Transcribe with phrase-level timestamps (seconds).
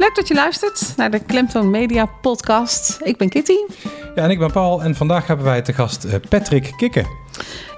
[0.00, 2.98] Leuk dat je luistert naar de Klemtoon Media podcast.
[3.04, 3.56] Ik ben Kitty.
[4.14, 7.06] Ja, en ik ben Paul en vandaag hebben wij te gast eh, Patrick Kikken.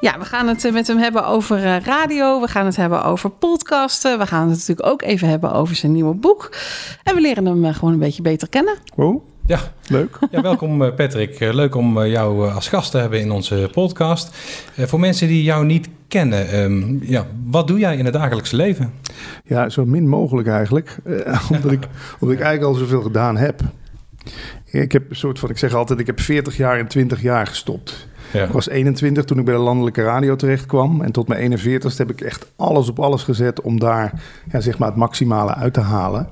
[0.01, 2.41] Ja, we gaan het eh, met hem hebben over eh, radio.
[2.41, 4.19] We gaan het hebben over podcasten.
[4.19, 6.51] We gaan het natuurlijk ook even hebben over zijn nieuwe boek.
[7.03, 8.75] En we leren hem gewoon een beetje beter kennen.
[8.95, 10.19] Wow, Ja, leuk.
[10.31, 11.41] ja welkom eh, Patrick.
[11.41, 14.37] Leuk om jou als gast te hebben in onze podcast.
[14.75, 18.57] Eh, Voor mensen die jou niet kennen, ehm, ja, wat doe jij in het dagelijkse
[18.57, 18.93] leven?
[19.45, 20.97] Ja, zo min mogelijk eigenlijk.
[21.05, 21.89] Eh, omdat, ik,
[22.19, 23.61] omdat ik eigenlijk al zoveel gedaan heb.
[24.65, 27.47] Ik heb een soort van, ik zeg altijd, ik heb 40 jaar in 20 jaar
[27.47, 28.07] gestopt.
[28.33, 28.45] Ja.
[28.45, 31.01] Ik was 21 toen ik bij de landelijke radio terecht kwam.
[31.01, 34.79] En tot mijn 41ste heb ik echt alles op alles gezet om daar ja, zeg
[34.79, 36.29] maar het maximale uit te halen.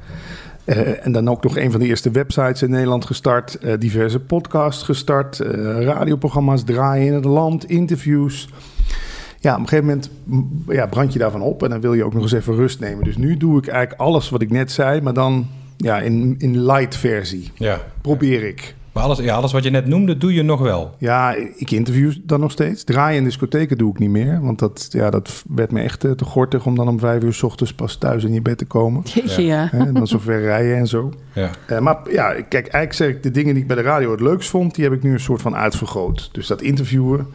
[0.65, 3.59] Eh, en dan ook nog een van de eerste websites in Nederland gestart.
[3.59, 5.39] eh, diverse podcasts gestart.
[5.79, 7.65] radioprogramma's draaien in het land.
[7.69, 8.49] Interviews.
[9.43, 10.11] Ja, op een gegeven moment
[10.69, 11.63] ja, brand je daarvan op.
[11.63, 13.05] En dan wil je ook nog eens even rust nemen.
[13.05, 15.01] Dus nu doe ik eigenlijk alles wat ik net zei.
[15.01, 17.51] Maar dan ja, in, in light versie.
[17.55, 17.81] Ja.
[18.01, 18.75] Probeer ik.
[19.01, 20.95] Maar alles, ja, alles wat je net noemde, doe je nog wel.
[20.99, 22.85] Ja, ik interview dan nog steeds.
[22.85, 24.41] Draaien in discotheken doe ik niet meer.
[24.43, 27.33] Want dat, ja, dat werd me echt eh, te gortig om dan om vijf uur
[27.33, 29.03] s ochtends pas thuis in je bed te komen.
[29.15, 29.69] Jeetje, ja.
[29.71, 31.13] Hè, en dan zo ver rijden en zo.
[31.33, 31.51] Ja.
[31.67, 34.21] Eh, maar ja, kijk, eigenlijk zeg ik de dingen die ik bij de radio het
[34.21, 36.29] leukst vond, die heb ik nu een soort van uitvergroot.
[36.33, 37.27] Dus dat interviewen.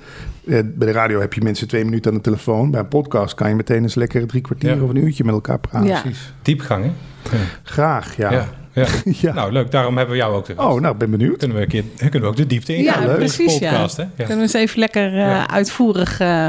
[0.47, 2.71] eh, bij de radio heb je mensen twee minuten aan de telefoon.
[2.71, 4.81] Bij een podcast kan je meteen eens lekker drie kwartier Ja.
[4.83, 5.87] of een uurtje met elkaar praten.
[5.89, 6.01] Ja.
[6.01, 6.33] Precies.
[6.41, 6.91] Diepgang, hè?
[7.63, 8.49] Graag, ja.
[8.75, 8.85] Ja.
[9.03, 9.13] ja.
[9.25, 9.33] Ja.
[9.33, 9.71] Nou, leuk.
[9.71, 10.67] Daarom hebben we jou ook te gast.
[10.67, 11.37] Oh, nou, ik ben benieuwd.
[11.37, 13.69] Kunnen we, een keer, kunnen we ook de diepte in Ja, deze precies, ja.
[13.71, 14.03] podcast, hè?
[14.03, 14.09] Ja.
[14.15, 15.49] Kunnen we eens even lekker eh, Ja.
[15.49, 16.47] uitvoerig eh,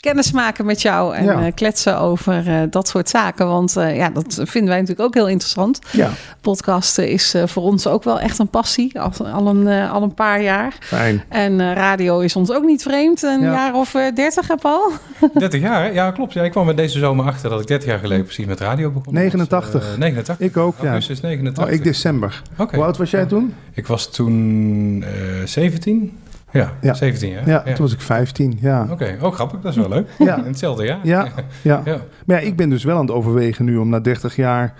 [0.00, 1.40] kennis maken met jou en Ja.
[1.46, 3.46] eh, kletsen over eh, dat soort zaken.
[3.46, 5.78] Want eh, ja, dat vinden wij natuurlijk ook heel interessant.
[5.90, 9.92] Ja, Podcasten is eh, voor ons ook wel echt een passie, al, al, een, eh,
[9.92, 10.74] al een paar jaar.
[10.80, 11.22] fijn.
[11.28, 13.52] En eh, radio is ons ook niet vreemd, een Ja.
[13.52, 14.92] jaar of eh, dertig heb al.
[15.34, 15.92] 30 jaar?
[15.94, 16.32] Ja, klopt.
[16.32, 18.90] Ja, ik kwam er deze zomer achter dat ik 30 jaar geleden precies met radio
[18.90, 19.14] begon.
[19.14, 19.80] 89.
[19.80, 20.46] Dus, eh, 89.
[20.46, 20.84] Ik ook, ja.
[20.86, 21.67] Augustus 89.
[21.68, 22.42] Oh, ik december.
[22.58, 22.74] Oké.
[22.76, 23.54] Hoe oud was jij toen?
[23.72, 26.18] Ik was toen eh 17.
[26.52, 26.94] Ja, Ja.
[26.94, 27.48] 17 jaar.
[27.48, 28.58] Ja, toen was ik 15.
[28.60, 28.86] Ja.
[28.90, 30.08] Oké, oh grappig, dat is wel leuk.
[30.18, 30.36] Ja.
[30.42, 30.98] In hetzelfde jaar.
[31.02, 31.28] Ja,
[31.62, 31.82] ja.
[31.84, 32.00] ja.
[32.26, 34.74] Maar ja, ik ben dus wel aan het overwegen nu om na 30 jaar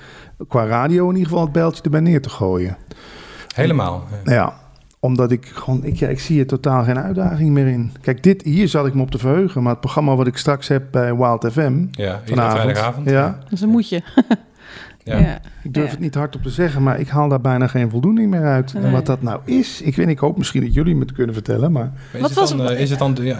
[0.48, 2.76] qua radio in ieder geval het bijltje erbij neer te gooien.
[3.54, 4.04] Helemaal.
[4.24, 4.52] Nou ja,
[5.00, 7.92] omdat ik gewoon, ik, ja, ik zie er totaal geen uitdaging meer in.
[8.00, 10.68] Kijk, dit, hier zat ik me op te verheugen, maar het programma wat ik straks
[10.68, 12.60] heb bij Wild FM Ja, vanavond.
[12.60, 13.10] vrijdagavond.
[13.10, 14.02] Ja, Dus een moetje.
[15.08, 15.18] Ja.
[15.18, 15.40] Ja.
[15.62, 15.90] ik durf Ja.
[15.90, 18.74] het niet hardop te zeggen, maar ik haal daar bijna geen voldoening meer uit.
[18.74, 21.34] En wat dat nou is, ik weet, ik hoop misschien dat jullie me het kunnen
[21.34, 23.38] vertellen, maar Is, Wat het was- dan, eh, is het dan de, ja,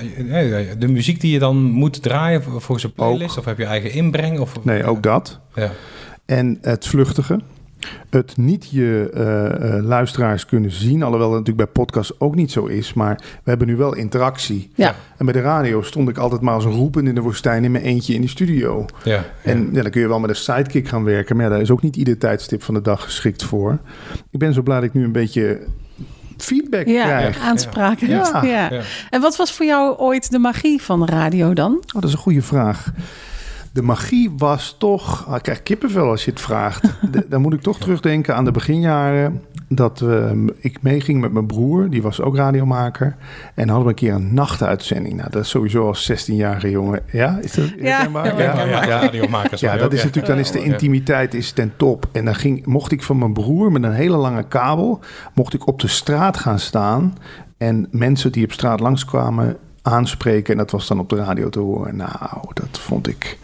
[0.79, 3.39] de muziek die je dan moet draaien voor, voor zijn playlist?
[3.39, 4.39] Of heb je eigen inbreng?
[4.39, 5.41] Of, nee, ook dat.
[5.55, 5.71] Ja.
[6.27, 7.41] En het vluchtige.
[8.11, 12.51] Het niet je eh, eh, luisteraars kunnen zien, alhoewel dat natuurlijk bij podcasts ook niet
[12.51, 12.93] zo is.
[12.95, 14.71] Maar we hebben nu wel interactie.
[14.75, 14.95] Ja.
[15.17, 17.71] En bij de radio stond ik altijd maar als een roepen in de woestijn in
[17.71, 18.87] mijn eentje in de studio.
[19.05, 19.25] Ja.
[19.43, 21.71] En ja, dan kun je wel met een sidekick gaan werken, maar ja, daar is
[21.71, 23.79] ook niet ieder tijdstip van de dag geschikt voor.
[24.31, 25.61] Ik ben zo blij dat ik nu een beetje
[26.37, 27.39] feedback Ja, krijg.
[27.41, 27.99] aanspraak.
[27.99, 28.07] Ja.
[28.09, 28.43] Ja.
[28.45, 28.71] Ja.
[28.71, 28.81] Ja.
[29.11, 31.73] En wat was voor jou ooit de magie van de radio dan?
[31.73, 32.93] Oh, dat is een goede vraag.
[33.79, 35.27] De magie was toch.
[35.29, 36.83] Ah, ik krijg kippenvel als je het vraagt.
[37.13, 39.43] De- dan moet ik toch terugdenken aan de beginjaren.
[39.69, 43.17] Dat eh, ik meeging met mijn broer, die was ook radiomaker.
[43.55, 45.17] En hadden we een keer een nachtuitzending.
[45.17, 47.03] Nou, dat is sowieso als 16-jarige jongen.
[47.13, 47.69] Ja, is dat?
[47.79, 49.61] Ja, Ja, ja, ja, radiomakers.
[49.61, 52.09] Ja, dat ook, is natuurlijk, dan is de intimiteit is ten top.
[52.13, 55.01] En dan ging, mocht ik van mijn broer met een hele lange kabel,
[55.35, 57.15] mocht ik op de straat gaan staan
[57.59, 59.57] en mensen die op straat langskwamen
[59.89, 60.53] aanspreken.
[60.53, 61.97] En dat was dan op de radio te horen.
[61.97, 63.39] Nou, dat vond ik,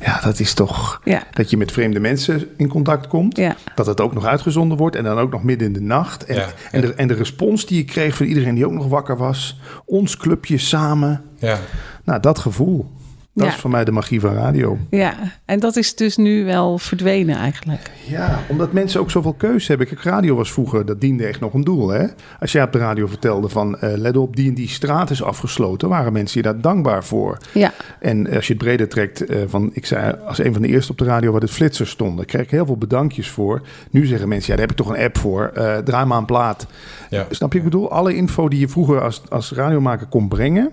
[0.00, 1.22] ja, dat is toch Ja.
[1.32, 3.36] dat je met vreemde mensen in contact komt.
[3.36, 3.56] Ja.
[3.74, 6.24] Dat het ook nog uitgezonden wordt en dan ook nog midden in de nacht.
[6.24, 8.86] En, Ja, en, de, en de respons die ik kreeg van iedereen die ook nog
[8.88, 9.60] wakker was.
[9.84, 11.22] Ons clubje samen.
[11.36, 11.58] Ja.
[12.04, 12.90] Nou, dat gevoel.
[13.38, 13.52] Dat Ja.
[13.52, 14.78] is voor mij de magie van radio.
[14.90, 17.90] Ja, en dat is dus nu wel verdwenen eigenlijk.
[18.08, 19.86] Ja, omdat mensen ook zoveel keuze hebben.
[19.86, 21.88] Kijk, radio was vroeger, dat diende echt nog een doel.
[21.88, 22.06] Hè?
[22.40, 25.22] Als jij op de radio vertelde van, eh, let op, die en die straat is
[25.22, 27.38] afgesloten, waren mensen je daar dankbaar voor.
[27.54, 30.68] Ja, En als je het breder trekt, eh, van, ik zei als een van de
[30.68, 33.62] eerste op de radio waar de flitsers stonden, kreeg ik heel veel bedankjes voor.
[33.90, 36.24] Nu zeggen mensen, ja, daar heb ik toch een app voor, eh, draai maar een
[36.24, 36.66] plaat.
[37.10, 37.26] Ja.
[37.30, 40.70] Snap je, ik bedoel, alle info die je vroeger als, als radiomaker kon brengen,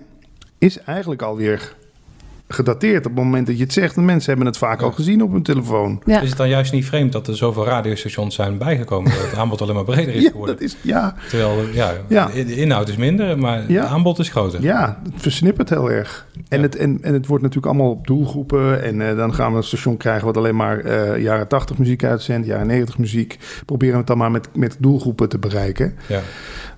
[0.58, 1.74] is eigenlijk alweer
[2.48, 3.96] gedateerd op het moment dat je het zegt.
[3.96, 6.00] En mensen hebben het vaak al gezien op hun telefoon.
[6.04, 6.20] ja.
[6.20, 9.10] Is het dan juist niet vreemd dat er zoveel radiostations zijn bijgekomen?
[9.10, 10.54] Dat het aanbod alleen maar breder is Ja, geworden?
[10.54, 12.26] dat is, ja, Terwijl ja, Ja.
[12.26, 13.80] de inhoud is minder, maar Ja.
[13.82, 14.62] het aanbod is groter.
[14.62, 16.26] Ja, het versnippert heel erg.
[16.48, 16.62] En, Ja.
[16.64, 18.82] het, en, en het wordt natuurlijk allemaal op doelgroepen.
[18.82, 22.04] En eh, dan gaan we een station krijgen wat alleen maar eh, jaren 80 muziek
[22.04, 23.38] uitzendt, jaren 90 muziek.
[23.64, 25.94] Proberen we het dan maar met, met doelgroepen te bereiken.
[26.08, 26.20] Ja.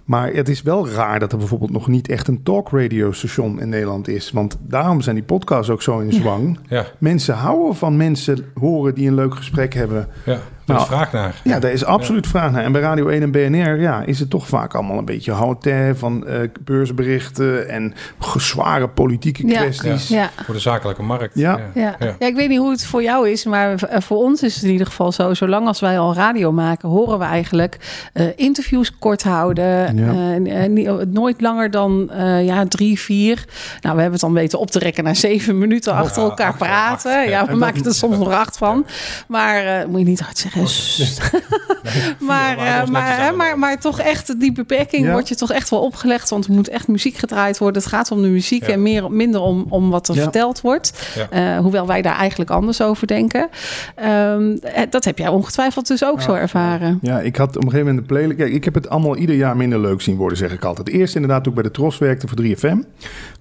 [0.09, 4.09] Maar het is wel raar dat er bijvoorbeeld nog niet echt een talkradiostation in Nederland
[4.09, 4.31] is.
[4.31, 6.59] Want daarom zijn die podcasts ook zo in zwang.
[6.69, 10.09] Ja, Mensen houden van mensen horen die een leuk gesprek hebben.
[10.25, 10.39] ja.
[10.69, 11.35] Nou, is vraag naar.
[11.45, 12.65] Ja, daar is absoluut vraag naar.
[12.65, 15.99] En bij Radio 1 en BNR ja, is het toch vaak allemaal een beetje houten
[15.99, 17.95] van eh, beursberichten en
[18.37, 19.61] zware politieke Ja.
[19.61, 20.09] kwesties.
[20.09, 20.31] Ja.
[20.45, 21.35] Voor de zakelijke markt.
[21.35, 21.59] Ja.
[21.75, 21.97] Ja.
[21.99, 22.15] Ja.
[22.19, 22.27] Ja.
[22.27, 24.71] ik weet niet hoe het voor jou is, maar eh, voor ons is het in
[24.71, 25.35] ieder geval zo.
[25.35, 27.77] Zolang als wij al radio maken, horen we eigenlijk
[28.13, 29.95] eh, interviews kort houden.
[31.13, 33.45] Nooit langer dan eh, ja, drie, vier.
[33.81, 36.29] Nou, we hebben het dan weten op te rekken naar zeven minuten Oh, achter ja,
[36.29, 37.11] elkaar acht, praten.
[37.13, 37.31] acht, ja.
[37.31, 38.87] ja, we En dat- maken er soms nog acht van.
[39.29, 40.58] Maar eh, moet je niet hard zeggen.
[42.19, 42.57] Maar,
[42.91, 45.13] maar eh, maar, de toch echt, die beperking Ja.
[45.13, 46.31] wordt je toch echt wel opgelegd.
[46.31, 47.83] Want er moet echt muziek gedraaid worden.
[47.83, 48.73] Het gaat om de muziek Ja.
[48.73, 50.23] en meer, minder om, om wat er Ja.
[50.23, 50.93] verteld wordt.
[51.15, 51.55] Ja.
[51.57, 53.49] Eh, hoewel wij daar eigenlijk anders over denken.
[53.95, 56.99] Ehm, eh, dat heb jij ongetwijfeld dus ook zo ervaren.
[57.03, 58.39] Ja, ik had op een gegeven moment een playlist.
[58.39, 60.89] Kijk, ik heb het allemaal ieder jaar minder leuk zien worden, zeg ik altijd.
[60.89, 62.79] Eerst inderdaad, toen ik bij de Tros werkte voor 3FM,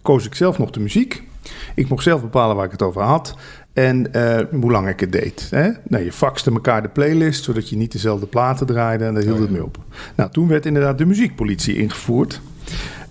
[0.02, 1.24] koos ik zelf nog de muziek.
[1.76, 3.36] Ik mocht zelf bepalen waar ik het over had.
[3.74, 5.48] En eh, hoe lang ik het deed.
[5.50, 5.70] Hè?
[5.84, 9.06] Nou, je faxte elkaar de playlist, zodat je niet dezelfde platen draaide.
[9.06, 9.46] En daar hield Oh, ja.
[9.46, 9.78] het mee op.
[10.16, 12.42] Nou, toen werd inderdaad de muziekpolitie ingevoerd.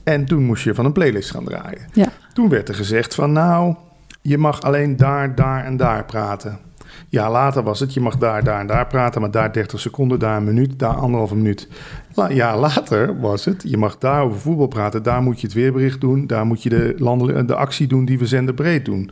[0.02, 1.80] En toen moest je van een playlist gaan draaien.
[1.92, 2.08] Ja.
[2.32, 3.74] Toen werd er gezegd van nou,
[4.22, 6.58] je mag alleen daar, daar en daar praten.
[7.08, 10.18] Ja, later was het, je mag daar, daar en daar praten, maar daar 30 seconden,
[10.18, 11.68] daar een minuut, daar anderhalve minuut.
[12.14, 15.56] La, ja, later was het, je mag daar over voetbal praten, daar moet je het
[15.56, 19.10] weerbericht doen, daar moet je de, landelijke, de actie doen die we zender breed doen.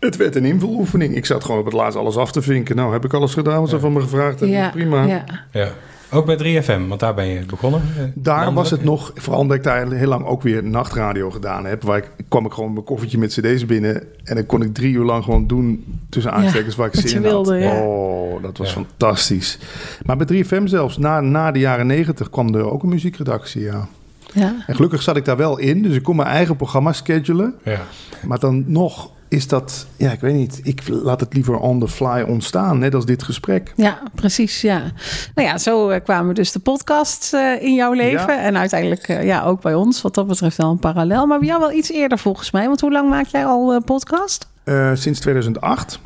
[0.00, 1.16] Het werd een invuloefening.
[1.16, 2.76] Ik zat gewoon op het laatst alles af te vinken.
[2.76, 4.58] Nou, heb ik alles gedaan wat ze van me gevraagd hebben?
[4.58, 5.04] Ja, Prima.
[5.04, 5.24] ja.
[5.50, 5.68] Ja.
[6.12, 7.80] Ook bij 3FM, want daar ben je begonnen.
[7.98, 11.64] eh, Daar was het nog, vooral omdat ik daar heel lang ook weer nachtradio gedaan
[11.66, 11.82] heb.
[11.82, 14.02] Waar ik kwam ik gewoon met mijn koffertje met cd's binnen.
[14.24, 17.22] En dan kon ik drie uur lang gewoon doen tussen aanstekers waar ik zin in
[17.22, 17.62] wilde, had.
[17.62, 17.80] ja.
[17.82, 18.74] Oh, dat was Ja.
[18.74, 19.58] fantastisch.
[20.04, 23.86] Maar bij 3FM zelfs, na, na de jaren negentig kwam er ook een muziekredactie, ja.
[24.34, 24.54] Ja.
[24.66, 27.54] En gelukkig zat ik daar wel in, dus ik kon mijn eigen programma schedulen.
[27.64, 27.80] Ja.
[28.26, 30.60] Maar dan nog is dat, ja, ik weet niet.
[30.62, 33.72] Ik laat het liever on the fly ontstaan, net als dit gesprek.
[33.76, 34.60] Ja, precies.
[34.60, 34.92] Ja.
[35.34, 38.34] Nou ja, zo eh, kwamen dus de podcasts eh, in jouw leven.
[38.34, 38.42] Ja.
[38.42, 40.02] En uiteindelijk eh, ja, ook bij ons.
[40.02, 41.26] Wat dat betreft wel een parallel.
[41.26, 42.66] Maar bij jou wel iets eerder volgens mij.
[42.66, 44.48] Want hoe lang maak jij al podcast?
[44.94, 46.00] Sinds 2008.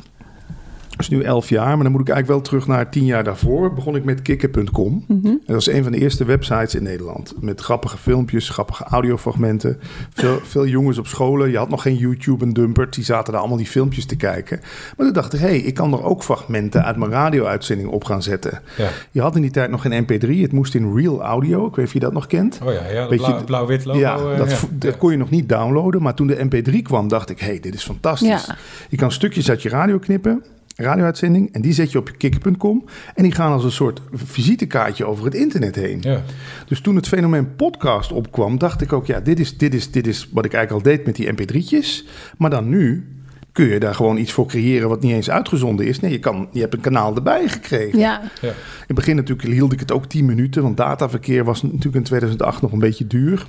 [0.97, 3.73] Is nu elf jaar, maar dan moet ik eigenlijk wel terug naar tien jaar daarvoor.
[3.73, 5.03] Begon ik met kikker.com.
[5.07, 5.23] Mhm.
[5.23, 7.33] Dat was een van de eerste websites in Nederland.
[7.39, 9.79] Met grappige filmpjes, grappige audiofragmenten.
[10.13, 11.51] Veel, veel jongens op scholen.
[11.51, 12.95] Je had nog geen YouTube en Dumpert.
[12.95, 14.59] Die zaten daar allemaal die filmpjes te kijken.
[14.97, 18.03] Maar toen dacht ik, hé, hey, ik kan er ook fragmenten uit mijn radio-uitzending op
[18.03, 18.61] gaan zetten.
[18.77, 18.89] Ja.
[19.11, 20.29] Je had in die tijd nog geen MP3.
[20.41, 21.67] Het moest in Real Audio.
[21.67, 22.59] Ik weet of je dat nog kent.
[22.63, 23.99] Oh ja, ja je, blauw- blauw-wit logo.
[23.99, 24.57] Ja, eh, dat, ja.
[24.71, 26.01] dat kon je nog niet downloaden.
[26.01, 28.45] Maar toen de MP3 kwam, dacht ik: hé, hey, dit is fantastisch.
[28.45, 28.55] Ja.
[28.89, 30.43] Je kan stukjes uit je radio knippen,
[30.77, 32.83] radio-uitzending, en die zet je op je kikker.com.
[33.15, 35.97] En die gaan als een soort visitekaartje over het internet heen.
[36.01, 36.23] Ja.
[36.67, 40.07] Dus toen het fenomeen podcast opkwam, dacht ik ook: ja, dit is, dit is, dit
[40.07, 42.09] is wat ik eigenlijk al deed met die MP3'tjes.
[42.37, 43.11] Maar dan nu.
[43.51, 45.99] Kun je daar gewoon iets voor creëren wat niet eens uitgezonden is?
[45.99, 47.99] Nee, je, kan, je hebt een kanaal erbij gekregen.
[47.99, 48.47] Ja, Ja.
[48.47, 48.53] In
[48.87, 52.61] het begin natuurlijk hield ik het ook 10 minuten, want dataverkeer was natuurlijk in 2008
[52.61, 53.47] nog een beetje duur.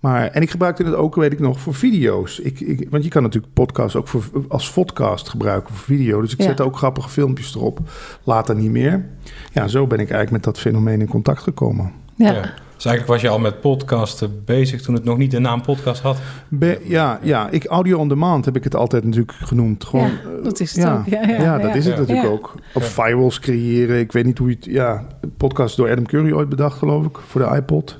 [0.00, 2.38] Maar, en ik gebruikte het ook, weet ik nog, voor video's.
[2.38, 6.20] Ik, ik, want je kan natuurlijk podcasts ook voor, als podcast gebruiken voor video.
[6.20, 6.44] Dus ik Ja.
[6.44, 7.78] zette ook grappige filmpjes erop.
[8.24, 9.04] Later niet meer.
[9.52, 11.92] Ja, zo ben ik eigenlijk met dat fenomeen in contact gekomen.
[12.16, 12.32] ja.
[12.32, 12.50] Ja.
[12.76, 16.02] Dus eigenlijk was je al met podcasten bezig toen het nog niet de naam podcast
[16.02, 16.18] had.
[16.48, 19.84] Be- ja, ja, ik audio on demand heb ik het altijd natuurlijk genoemd.
[19.84, 21.06] Gewoon, Ja, eh, dat is het ja, ook.
[21.06, 21.74] Ja, ja, ja, dat ja.
[21.76, 22.00] is het Ja.
[22.00, 22.32] natuurlijk Ja.
[22.32, 22.54] ook.
[22.74, 23.98] Op firewalls creëren.
[23.98, 24.64] Ik weet niet hoe je het...
[24.64, 25.06] Ja,
[25.36, 27.98] podcast door Adam Curry ooit bedacht, geloof ik, voor de iPod.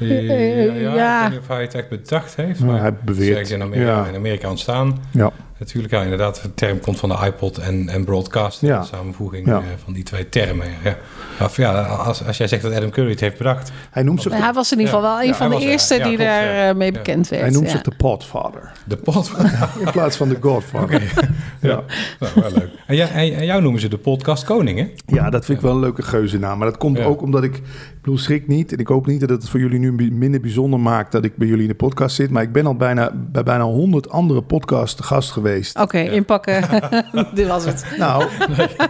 [0.00, 1.16] Eh, ja, ja.
[1.16, 2.58] Ik weet niet of hij het echt bedacht heeft.
[2.58, 3.36] Ja, Maar hij beweert.
[3.38, 4.06] het is in Amerika, Ja.
[4.06, 4.98] in Amerika ontstaan.
[5.10, 5.30] Ja.
[5.58, 6.42] Natuurlijk, ja, inderdaad.
[6.42, 8.60] De term komt van de iPod en, en broadcast.
[8.60, 8.80] Ja.
[8.80, 9.56] De samenvoeging Ja.
[9.56, 10.66] eh, van die twee termen.
[10.84, 10.96] Ja.
[11.40, 13.72] Of ja, als, als jij zegt dat Adam Curry het heeft bedacht.
[13.90, 15.94] Hij noemt zich, Hij was in ieder geval wel een Ja, van de was, eerste
[15.94, 16.68] Ja, die klopt, daar ja.
[16.68, 16.98] eh, mee Ja.
[16.98, 17.42] bekend werd.
[17.42, 17.70] hij noemt ja.
[17.72, 18.72] zich de Podfather.
[18.84, 19.32] De pod.
[19.84, 21.12] In plaats van de Godfather.
[21.60, 21.82] ja.
[22.20, 22.68] Nou, wel leuk.
[22.86, 24.90] En, jij, en, en jou noemen ze de podcast koning, hè?
[25.06, 26.58] Ja, dat vind ik wel een leuke geuzennaam.
[26.58, 27.04] Maar dat komt Ja.
[27.04, 27.56] ook omdat ik...
[27.56, 28.72] Ik bedoel, schrik niet.
[28.72, 31.12] En ik hoop niet dat het voor jullie nu minder bijzonder maakt...
[31.12, 32.30] dat ik bij jullie in de podcast zit.
[32.30, 35.78] Maar ik ben al bijna, bij bijna honderd andere podcasts te gast geweest.
[35.80, 36.62] Oké, inpakken.
[37.34, 37.84] Dit was het.
[37.98, 38.24] Nou,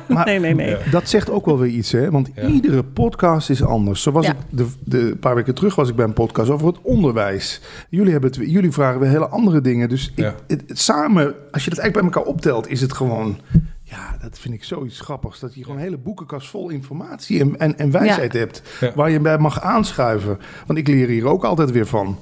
[0.09, 0.69] maar Nee, nee, nee.
[0.71, 0.79] Ja.
[0.91, 2.11] dat zegt ook wel weer iets, hè?
[2.11, 2.43] Want Ja.
[2.43, 4.03] iedere podcast is anders.
[4.03, 4.31] Zo was Ja.
[4.33, 7.61] ik de, de een paar weken terug was ik bij een podcast over het onderwijs.
[7.89, 9.89] Jullie, hebben het, jullie vragen weer hele andere dingen.
[9.89, 13.39] Dus ik, het, het samen, als je dat eigenlijk bij elkaar optelt, is het gewoon...
[13.83, 15.41] Ja, dat vind ik zoiets grappigs.
[15.41, 18.63] Dat je gewoon een hele boekenkast vol informatie en, en, en wijsheid hebt.
[18.81, 18.93] Ja.
[18.95, 20.39] Waar je bij mag aanschuiven.
[20.67, 22.19] Want ik leer hier ook altijd weer van.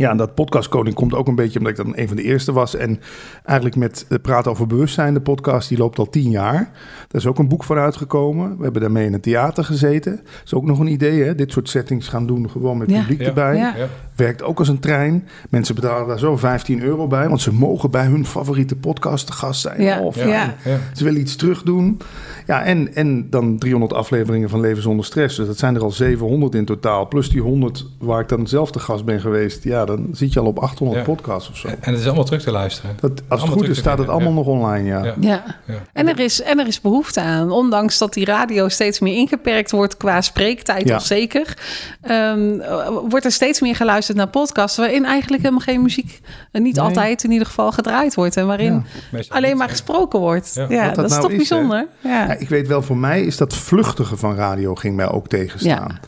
[0.00, 2.52] Ja, en dat podcastkoning komt ook een beetje omdat ik dan een van de eerste
[2.52, 2.76] was.
[2.76, 3.00] En
[3.44, 6.70] eigenlijk met de Praten over Bewustzijn, de podcast, die loopt al tien jaar.
[7.08, 8.56] Daar is ook een boek voor uitgekomen.
[8.56, 10.16] We hebben daarmee in het theater gezeten.
[10.16, 11.34] Dat is ook nog een idee, hè?
[11.34, 13.00] Dit soort settings gaan doen, gewoon met Ja.
[13.00, 13.26] publiek Ja.
[13.26, 13.56] erbij.
[13.56, 13.74] Ja.
[14.16, 15.28] Werkt ook als een trein.
[15.50, 19.32] Mensen betalen daar zo 15 euro bij, want ze mogen bij hun favoriete podcast te
[19.32, 19.82] gast zijn.
[19.82, 19.98] Ja.
[19.98, 20.12] Ja.
[20.12, 20.28] fijn.
[20.28, 20.78] Ja.
[20.94, 21.98] Ze willen iets terug doen.
[22.46, 25.36] Ja, en, en dan 300 afleveringen van Leven zonder stress.
[25.36, 27.08] Dus dat zijn er al 700 in totaal.
[27.08, 29.64] Plus die 100 waar ik dan zelf te gast ben geweest.
[29.64, 31.04] Ja, dan zit je al op 800 Ja.
[31.06, 31.68] podcasts of zo.
[31.68, 32.96] En het is allemaal terug te luisteren.
[33.00, 35.04] Dat, als het goed is, staat het allemaal nog online, ja.
[35.04, 35.14] Ja.
[35.20, 35.44] Ja.
[35.66, 35.74] Ja.
[35.92, 37.50] En er, is, en er is behoefte aan.
[37.50, 40.96] Ondanks dat die radio steeds meer ingeperkt wordt qua spreektijd, Ja.
[40.96, 41.56] of zeker.
[42.02, 44.76] ehm, eh, wordt er steeds meer geluisterd naar podcasts.
[44.76, 46.20] waarin eigenlijk helemaal geen muziek,
[46.52, 46.84] eh, niet Nee.
[46.84, 48.36] altijd in ieder geval, gedraaid wordt.
[48.36, 48.84] En waarin
[49.28, 50.52] alleen maar gesproken wordt.
[50.68, 50.86] Ja.
[50.86, 51.86] Dat dat, is nou toch is, bijzonder.
[52.00, 52.10] Ja.
[52.26, 55.98] Ja, ik weet wel, voor mij is dat vluchtige van radio ging mij ook tegenstaan.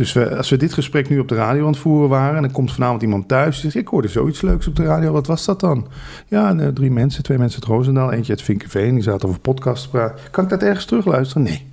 [0.00, 2.36] Dus we, als we dit gesprek nu op de radio aan het voeren waren...
[2.36, 3.74] en dan komt vanavond iemand thuis en zegt...
[3.74, 5.88] ik hoorde zoiets leuks op de radio, wat was dat dan?
[6.28, 8.94] Ja, eh, drie mensen, twee mensen uit Roosendaal, eentje uit Vinkenveen...
[8.94, 10.16] die zaten over podcast te praten.
[10.30, 11.42] Kan ik dat ergens terugluisteren?
[11.42, 11.66] Nee.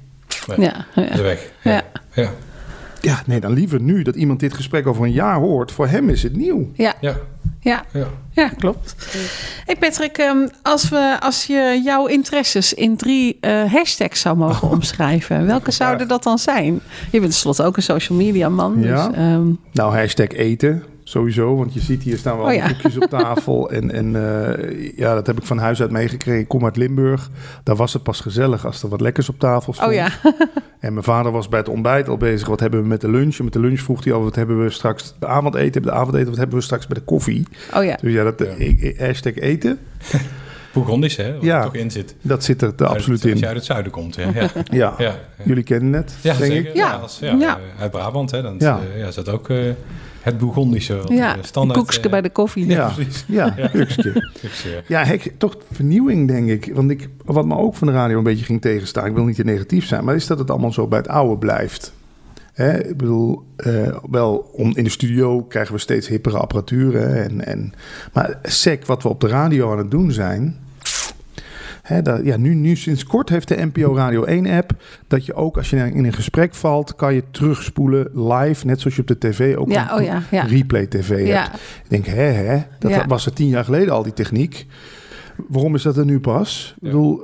[0.47, 1.51] Nee, Ja, is weg.
[1.63, 1.71] Ja.
[1.71, 1.83] Ja.
[2.13, 2.29] Ja.
[3.01, 5.71] Ja, nee, dan liever nu dat iemand dit gesprek over een jaar hoort.
[5.71, 6.71] Voor hem is het nieuw.
[6.73, 7.15] Ja, Ja.
[7.67, 8.07] Ja, Ja.
[8.31, 8.95] ja, klopt.
[9.65, 14.69] Hey Patrick, ehm, als, we, als je jouw interesses in drie eh, hashtags zou mogen
[14.77, 16.73] omschrijven, welke zouden dat dan zijn?
[17.11, 18.81] Je bent tenslotte ook een social media man.
[18.81, 19.07] Ja.
[19.07, 19.15] Dus,
[19.73, 21.55] Nou, hashtag eten, sowieso.
[21.55, 22.89] Want je ziet hier staan wel Oh, allemaal ja.
[22.99, 23.69] op tafel.
[23.71, 26.41] En, en eh, ja, dat heb ik van huis uit meegekregen.
[26.41, 27.29] Ik kom uit Limburg.
[27.63, 29.89] Daar was het pas gezellig als er wat lekkers op tafel stond.
[29.89, 30.09] oh ja,
[30.79, 32.47] En mijn vader was bij het ontbijt al bezig.
[32.47, 33.37] Wat hebben we met de lunch?
[33.37, 35.81] En met de lunch vroeg hij al, wat hebben we straks de avondeten?
[35.81, 37.47] De avondeten, wat hebben we straks bij de koffie?
[37.75, 37.97] oh ja.
[38.01, 38.91] Dus ja, dat, Ja.
[39.05, 39.79] hashtag eten,
[40.73, 41.33] Bourgondisch, hè?
[41.33, 41.57] Wat Ja.
[41.57, 42.15] er toch in zit.
[42.21, 43.45] dat zit er Uit absoluut het- Als je in.
[43.47, 44.23] uit het zuiden komt, ja.
[44.33, 44.93] Ja, Ja, ja.
[44.97, 45.15] ja.
[45.43, 46.69] jullie kennen het, Ja, denk zeker.
[46.69, 46.75] ik.
[46.75, 46.93] Ja, Ja.
[46.95, 47.57] als, ja, Ja.
[47.75, 48.41] eh, uit Brabant, hè.
[48.41, 48.79] Dan Ja.
[48.93, 48.99] ja.
[48.99, 49.57] ja, is dat ook eh,
[50.27, 51.01] het Bourgondische.
[51.07, 51.79] Ja, eh, standaard.
[51.79, 52.67] koekske eh, bij de koffie.
[52.67, 53.23] Ja, precies.
[53.27, 53.67] ja, Ja.
[53.67, 54.83] kuksje.
[54.87, 56.71] Ja, hek, toch vernieuwing, denk ik.
[56.73, 59.35] Want ik, wat me ook van de radio een beetje ging tegenstaan, ik wil niet
[59.35, 61.93] te negatief zijn, maar is dat het allemaal zo bij het oude blijft.
[62.53, 66.93] Hè, ik bedoel, eh, wel om, in de studio krijgen we steeds hippere apparatuur.
[66.93, 67.73] Hè, en, en,
[68.13, 70.57] maar sec, wat we op de radio aan het doen zijn.
[71.87, 74.71] Hè, dat, ja, nu, nu sinds kort heeft de NPO Radio 1-app
[75.07, 78.95] dat je ook als je in een gesprek valt, kan je terugspoelen live, net zoals
[78.95, 80.43] je op de tv ook Ja, een oh ja, ja.
[80.43, 81.53] replay tv hebt.
[81.55, 84.65] Ik denk, hè, hè, dat was er tien jaar geleden al, die techniek.
[85.47, 86.73] Waarom is dat er nu pas?
[86.75, 87.21] Ik bedoel,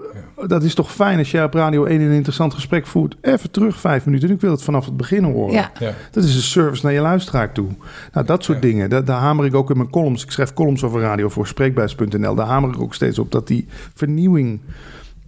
[0.48, 3.16] dat is toch fijn als jij op Radio 1 een interessant gesprek voert.
[3.22, 4.30] Even terug vijf minuten.
[4.32, 5.54] Ik wil het vanaf het begin horen.
[5.54, 5.72] ja.
[5.80, 5.94] ja.
[6.12, 7.68] Dat is een service naar je luisteraar toe.
[8.14, 8.70] Nou, dat soort Ja.
[8.70, 8.90] dingen.
[8.90, 10.24] Daar, daar hamer ik ook in mijn columns.
[10.24, 12.36] Ik schrijf columns over radio voor spreekbuis.nl.
[12.36, 14.60] Daar hamer ik ook steeds op dat die vernieuwing...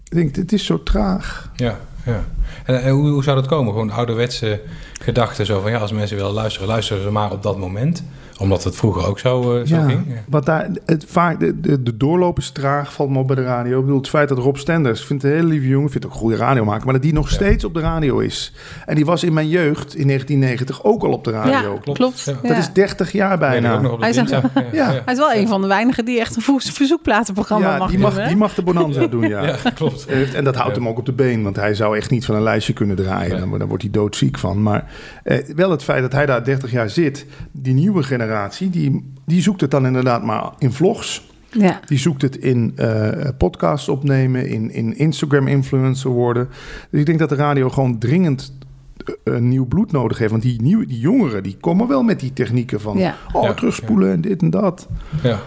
[0.09, 1.51] Ik denk, dit is zo traag.
[1.55, 2.23] Ja, ja.
[2.65, 3.73] En, en hoe, hoe zou dat komen?
[3.73, 4.61] Gewoon ouderwetse
[5.01, 5.71] gedachten zo van...
[5.71, 8.03] ja, als mensen willen luisteren, luisteren ze maar op dat moment.
[8.39, 10.03] Omdat het vroeger ook zo, eh, zo Ja, ging.
[10.07, 10.13] Ja.
[10.29, 13.43] wat daar, het, vaak, de, de, de doorloop is traag, valt me op bij de
[13.43, 13.77] radio.
[13.79, 15.91] Ik bedoel, het feit dat Rob Stenders, ik vind het een hele lieve jongen, ik
[15.91, 17.35] vind het ook een goede radio maken, maar dat die nog Ja.
[17.35, 18.53] steeds op de radio is.
[18.85, 21.51] En die was in mijn jeugd, in 1990, ook al op de radio.
[21.51, 21.97] Ja, klopt.
[21.97, 22.21] klopt.
[22.23, 22.33] Ja.
[22.43, 22.47] Ja.
[22.49, 23.81] Dat is 30 jaar bijna.
[23.99, 24.51] Hij zegt- dinsdag.
[24.71, 24.91] Ja.
[24.91, 28.05] Hij is wel een van de weinigen die echt een verzoekplatenprogramma ja, mag die doen.
[28.07, 28.27] mag, hè?
[28.27, 29.45] die mag de bonanza doen, ja.
[29.45, 30.05] Ja, klopt.
[30.07, 30.81] Heeft- En dat houdt Ja.
[30.81, 33.39] hem ook op de been, want hij zou echt niet van een lijstje kunnen draaien.
[33.39, 34.63] Dan, dan wordt hij doodziek van.
[34.63, 34.91] Maar
[35.23, 38.23] eh, wel het feit dat hij daar 30 jaar zit, die nieuwe generatie,
[38.71, 41.27] die, die zoekt het dan inderdaad maar in vlogs.
[41.49, 41.79] Ja.
[41.85, 46.47] Die zoekt het in eh podcasts opnemen, in, in Instagram-influencer worden.
[46.89, 48.53] Dus ik denk dat de radio gewoon dringend
[48.97, 50.31] eh, een nieuw bloed nodig heeft.
[50.31, 52.97] Want die, nieuwe, die jongeren, die komen wel met die technieken van...
[52.97, 53.15] Ja.
[53.33, 54.87] oh, Ja, terugspoelen en dit en dat.
[55.23, 55.39] Ja,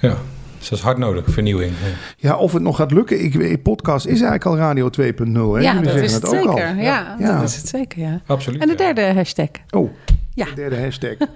[0.00, 0.16] ja.
[0.58, 1.72] Dus dat is hard nodig, vernieuwing.
[1.82, 2.28] Ja.
[2.28, 3.24] Ja, of het nog gaat lukken.
[3.24, 4.94] Ik, weet- podcast is eigenlijk al radio 2.0.
[4.96, 5.02] Hè?
[5.02, 6.56] ja, Jullie dat zeggen is het ook al.
[6.56, 6.76] zeker.
[6.82, 7.38] Ja, Ja.
[7.40, 8.20] dat is het zeker, ja.
[8.26, 8.60] Absoluut.
[8.60, 8.92] En de ja.
[8.92, 9.48] derde hashtag.
[9.70, 9.90] Oh,
[10.34, 10.44] Ja.
[10.44, 11.14] de derde hashtag.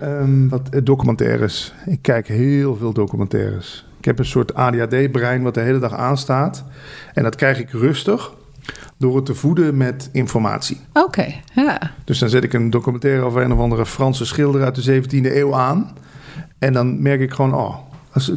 [0.00, 1.74] Ehm, wat, eh, documentaires.
[1.86, 3.86] Ik kijk heel veel documentaires.
[3.98, 6.64] Ik heb een soort ADHD-brein wat de hele dag aanstaat.
[7.14, 8.32] En dat krijg ik rustig
[8.96, 10.80] door het te voeden met informatie.
[10.92, 11.92] Oké, ja.
[12.04, 15.36] Dus dan zet ik een documentaire over een of andere Franse schilder uit de 17e
[15.36, 15.90] eeuw aan.
[16.58, 17.76] En dan merk ik gewoon, oh,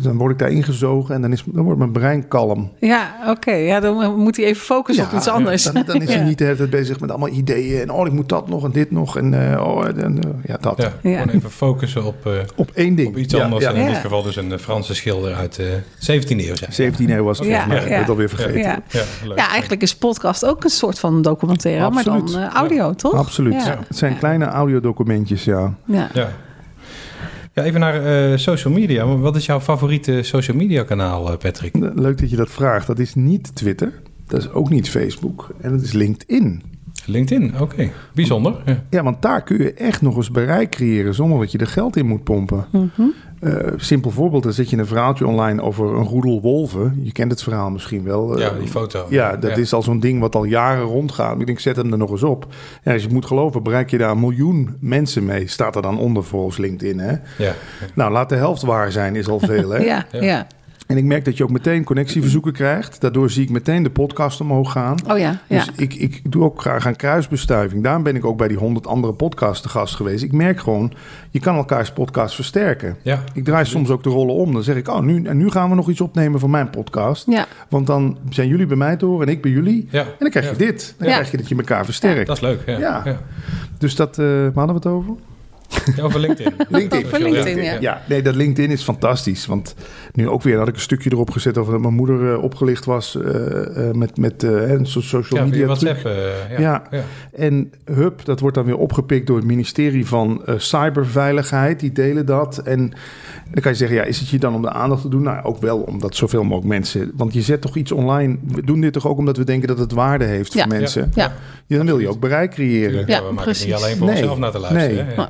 [0.01, 2.72] dan word ik daar ingezogen en dan, is, dan wordt mijn brein kalm.
[2.80, 3.51] Ja, oké.
[3.53, 5.63] Ja, dan moet hij even focussen op iets anders.
[5.63, 6.24] Dan, dan is hij Ja.
[6.24, 7.82] niet de hele tijd bezig met allemaal ideeën.
[7.82, 9.18] En oh, ik moet dat nog en dit nog.
[9.18, 10.77] En uh, oh, en, uh, ja, dat.
[10.77, 11.20] Ja, Ja.
[11.20, 13.08] gewoon even focussen op, uh, op één ding.
[13.08, 13.63] op iets ja, anders.
[13.63, 13.70] Ja.
[13.70, 13.88] En in Ja.
[13.89, 16.56] dit geval dus een Franse schilder uit de 17e eeuw.
[16.56, 16.94] Zijn.
[16.94, 18.01] 17e eeuw was het Ja, volgens mij.
[18.01, 18.60] Ik alweer vergeten.
[18.60, 18.80] Ja.
[18.89, 19.38] Ja, leuk.
[19.38, 23.13] ja, eigenlijk is podcast ook een soort van documentaire, maar dan uh, audio, toch?
[23.13, 23.53] Absoluut.
[23.65, 23.80] Ja.
[23.88, 24.18] Het zijn Ja.
[24.18, 25.74] kleine audiodocumentjes, ja.
[25.86, 26.10] Ja.
[27.54, 27.64] Ja.
[27.64, 29.18] Even naar uh, social media.
[29.18, 31.76] Wat is jouw favoriete social media kanaal, uh, Patrick?
[31.96, 32.88] Leuk dat je dat vraagt.
[32.88, 34.02] Dat is niet Twitter.
[34.28, 35.50] Dat is ook niet Facebook.
[35.62, 36.62] En dat is LinkedIn.
[37.06, 37.92] LinkedIn, oké.
[38.14, 38.62] Bijzonder.
[38.66, 38.84] Ja.
[38.90, 41.96] Ja, want daar kun je echt nog eens bereik creëren zonder dat je er geld
[41.96, 42.66] in moet pompen.
[42.72, 43.02] Mhm.
[43.44, 47.00] Eh, simpel voorbeeld, dan zet je een verhaaltje online over een roedel wolven.
[47.02, 48.40] Je kent het verhaal misschien wel.
[48.40, 49.06] ja, Eh, die foto.
[49.10, 51.40] Ja, dat is al zo'n ding wat al jaren rondgaat.
[51.40, 52.46] Ik denk, zet hem er nog eens op.
[52.84, 55.48] Ja, als je het moet geloven, bereik je daar een miljoen mensen mee.
[55.48, 57.16] Staat er dan onder volgens LinkedIn, hè?
[57.38, 57.54] Ja.
[57.96, 59.80] Nou, laat de helft waar zijn, is al veel, hè?
[59.94, 60.48] Ja, Ja.
[60.88, 63.02] En ik merk dat je ook meteen connectieverzoeken krijgt.
[63.02, 64.96] Daardoor zie ik meteen de podcast omhoog gaan.
[65.12, 65.58] Oh ja, ja.
[65.66, 67.84] Dus ik, ik doe ook graag aan kruisbestuiving.
[67.84, 70.24] Daarom ben ik ook bij die honderd andere podcasts te gast geweest.
[70.24, 70.94] Ik merk gewoon,
[71.32, 72.98] je kan elkaars podcast versterken.
[73.02, 73.24] Ja.
[73.34, 74.54] Ik draai soms ook de rollen om.
[74.54, 77.25] Dan zeg ik, oh, nu, en nu gaan we nog iets opnemen van mijn podcast.
[77.30, 77.46] ja.
[77.70, 79.88] Want dan zijn jullie bij mij te horen en ik bij jullie.
[79.92, 80.02] Ja.
[80.02, 80.58] En dan krijg je Ja.
[80.72, 80.96] dit.
[80.98, 81.13] Dan Ja.
[81.13, 82.28] krijg je dat je elkaar versterkt.
[82.28, 82.63] Dat is leuk.
[82.66, 82.80] Ja.
[82.80, 83.02] Ja.
[83.06, 83.18] Ja.
[83.78, 85.13] Dus dat, eh waar hadden we het over?
[85.96, 86.53] Ja, over LinkedIn.
[86.70, 87.06] LinkedIn.
[87.06, 87.77] Over LinkedIn, ja.
[87.80, 89.46] Ja, nee, dat LinkedIn is fantastisch.
[89.46, 89.75] Want
[90.13, 92.86] nu ook weer had ik een stukje erop gezet over dat mijn moeder eh, opgelicht
[92.86, 95.65] was eh, eh, met, met eh, een soort social Ja, media.
[95.65, 96.00] WhatsApp.
[96.50, 96.60] ja.
[96.60, 96.84] Ja.
[96.92, 97.03] Ja.
[97.34, 101.80] En hup, dat wordt dan weer opgepikt door het ministerie van eh, Cyberveiligheid.
[101.80, 102.58] Die delen dat.
[102.58, 102.80] En
[103.51, 105.22] dan kan je zeggen, ja, is het je dan om de aandacht te doen?
[105.24, 107.12] Nou, ook wel omdat zoveel mogelijk mensen...
[107.15, 108.38] Want je zet toch iets online...
[108.48, 110.63] We doen dit toch ook omdat we denken dat het waarde heeft Ja.
[110.63, 111.12] voor mensen?
[111.15, 111.32] Ja.
[111.65, 113.03] Ja, dan wil je ook bereik creëren.
[113.08, 113.63] Ja, we maken precies.
[113.63, 114.15] het niet alleen voor Nee.
[114.15, 115.06] onszelf naar te luisteren.
[115.18, 115.27] Nee.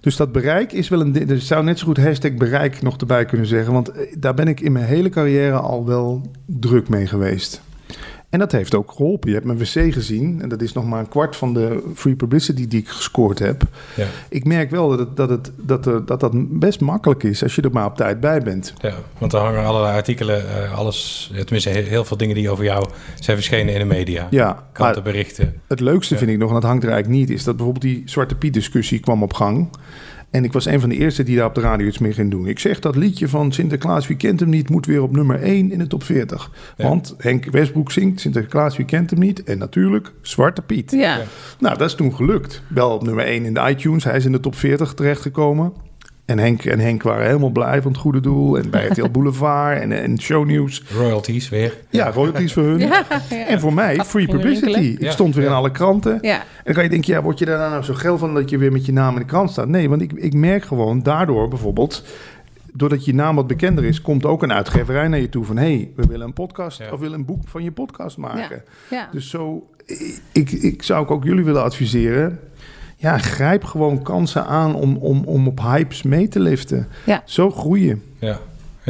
[0.00, 1.28] Dus dat bereik is wel een...
[1.28, 3.72] Er zou net zo goed hashtag bereik nog erbij kunnen zeggen.
[3.72, 7.60] Want eh, daar ben ik in mijn hele carrière al wel druk mee geweest.
[8.36, 9.28] En dat heeft ook geholpen.
[9.28, 10.42] Je hebt mijn wc gezien.
[10.42, 13.62] En dat is nog maar een kwart van de free publicity die ik gescoord heb.
[13.94, 14.06] Ja.
[14.28, 17.54] Ik merk wel dat, het, dat, het, dat, er- dat dat best makkelijk is als
[17.54, 18.72] je er maar op tijd bij bent.
[18.80, 22.86] Ja, want er hangen allerlei artikelen, eh, alles, tenminste heel, veel dingen die over jou
[23.20, 24.26] zijn verschenen in de media.
[24.30, 25.60] Ja, maar Krantenberichten.
[25.66, 26.20] het leukste Ja.
[26.20, 28.52] vind ik nog, en dat hangt er eigenlijk niet, is dat bijvoorbeeld die Zwarte Piet
[28.54, 29.68] discussie kwam op gang.
[30.30, 32.30] En ik was een van de eerste die daar op de radio iets mee ging
[32.30, 32.46] doen.
[32.46, 35.72] Ik zeg dat liedje van Sinterklaas, wie kent hem niet, moet weer op nummer 1
[35.72, 36.50] in de top 40.
[36.76, 36.88] Ja.
[36.88, 39.44] Want Henk Westbroek zingt Sinterklaas, wie kent hem niet.
[39.44, 40.90] En natuurlijk Zwarte Piet.
[40.90, 41.16] Ja.
[41.16, 41.24] Ja.
[41.58, 42.62] Nou, dat is toen gelukt.
[42.68, 44.04] Wel op nummer 1 in de iTunes.
[44.04, 45.72] Hij is in de top 40 terechtgekomen.
[46.26, 48.58] En Henk en Henk waren helemaal blij van het goede doel.
[48.58, 50.82] En bij RTL Boulevard en, en shownieuws.
[50.96, 51.76] Royalties weer.
[51.90, 52.78] Ja, royalties voor hun.
[52.86, 53.46] Ja, ja.
[53.46, 54.96] En voor mij free publicity.
[54.98, 55.50] Ik stond weer ja.
[55.50, 56.18] in alle kranten.
[56.20, 56.36] Ja.
[56.36, 58.58] En dan kan je denken, ja, word je daar nou zo geil van dat je
[58.58, 59.68] weer met je naam in de krant staat?
[59.68, 62.04] Nee, want ik, ik merk gewoon daardoor bijvoorbeeld,
[62.72, 65.74] doordat je naam wat bekender is, komt ook een uitgeverij naar je toe van, hé,
[65.74, 66.84] hey, we willen een podcast Ja.
[66.84, 68.62] of we willen een boek van je podcast maken.
[68.90, 69.08] Ja.
[69.12, 69.66] Dus zo,
[70.32, 72.38] ik, ik zou ik ook jullie willen adviseren.
[72.96, 76.88] Ja, grijp gewoon kansen aan om, om, om op hypes mee te liften.
[77.04, 77.22] Ja.
[77.24, 78.02] Zo groeien.
[78.20, 78.38] Ja.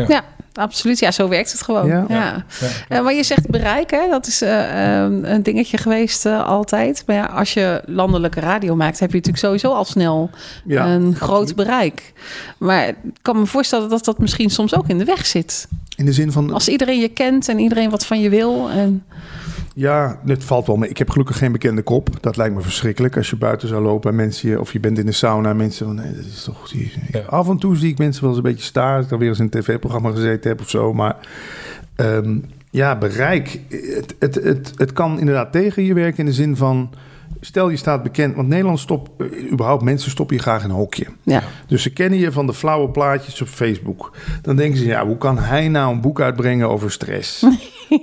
[0.08, 0.98] Ja, absoluut.
[0.98, 1.86] Ja, zo werkt het gewoon.
[1.86, 2.04] Ja.
[2.08, 2.44] Ja.
[2.60, 2.68] Ja.
[2.88, 4.08] Eh, maar je zegt bereik, hè?
[4.10, 7.02] dat is eh, eh, een dingetje geweest eh, altijd.
[7.06, 10.30] Maar ja, als je landelijke radio maakt, heb je natuurlijk sowieso al snel
[10.64, 12.12] Ja, een groot bereik.
[12.58, 15.68] Maar ik kan me voorstellen dat dat misschien soms ook in de weg zit.
[15.96, 18.70] In de zin van, Als iedereen je kent en iedereen wat van je wil.
[18.70, 19.04] En,
[19.78, 20.90] Ja, het valt wel mee.
[20.90, 22.08] Ik heb gelukkig geen bekende kop.
[22.20, 24.98] Dat lijkt me verschrikkelijk als je buiten zou lopen en mensen je, of je bent
[24.98, 26.68] in de sauna en mensen van nee, dat is toch.
[26.68, 27.20] die- Ja.
[27.20, 28.94] Af en toe zie ik mensen wel eens een beetje staan.
[28.94, 30.92] Als ik dan weer eens in een tv-programma gezeten heb of zo.
[30.94, 31.16] Maar
[31.96, 32.38] ehm,
[32.70, 33.60] ja, bereik.
[33.68, 36.90] Het, het, het, het kan inderdaad tegen je werken in de zin van.
[37.46, 40.76] Stel je staat bekend, want Nederland stopt, eh, überhaupt mensen stoppen je graag in een
[40.76, 41.06] hokje.
[41.22, 41.42] ja.
[41.66, 44.12] Dus ze kennen je van de flauwe plaatjes op Facebook.
[44.42, 47.40] Dan denken ze, ja, hoe kan hij nou een boek uitbrengen over stress?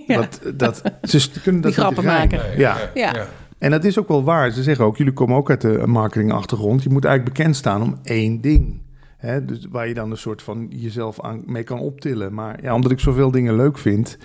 [0.08, 0.16] Ja.
[0.16, 2.40] Dat, dat, ze kunnen dat Die grappen maken.
[2.40, 2.78] Nee, Ja.
[2.94, 3.28] Ja.
[3.58, 4.52] En dat is ook wel waar.
[4.52, 6.84] Ze zeggen ook, jullie komen ook uit de marketingachtergrond.
[6.84, 8.82] Je moet eigenlijk bekend staan om één ding.
[9.18, 12.34] Hè, dus waar je dan een soort van jezelf aan, mee kan optillen.
[12.34, 14.18] Maar ja, omdat ik zoveel dingen leuk vind,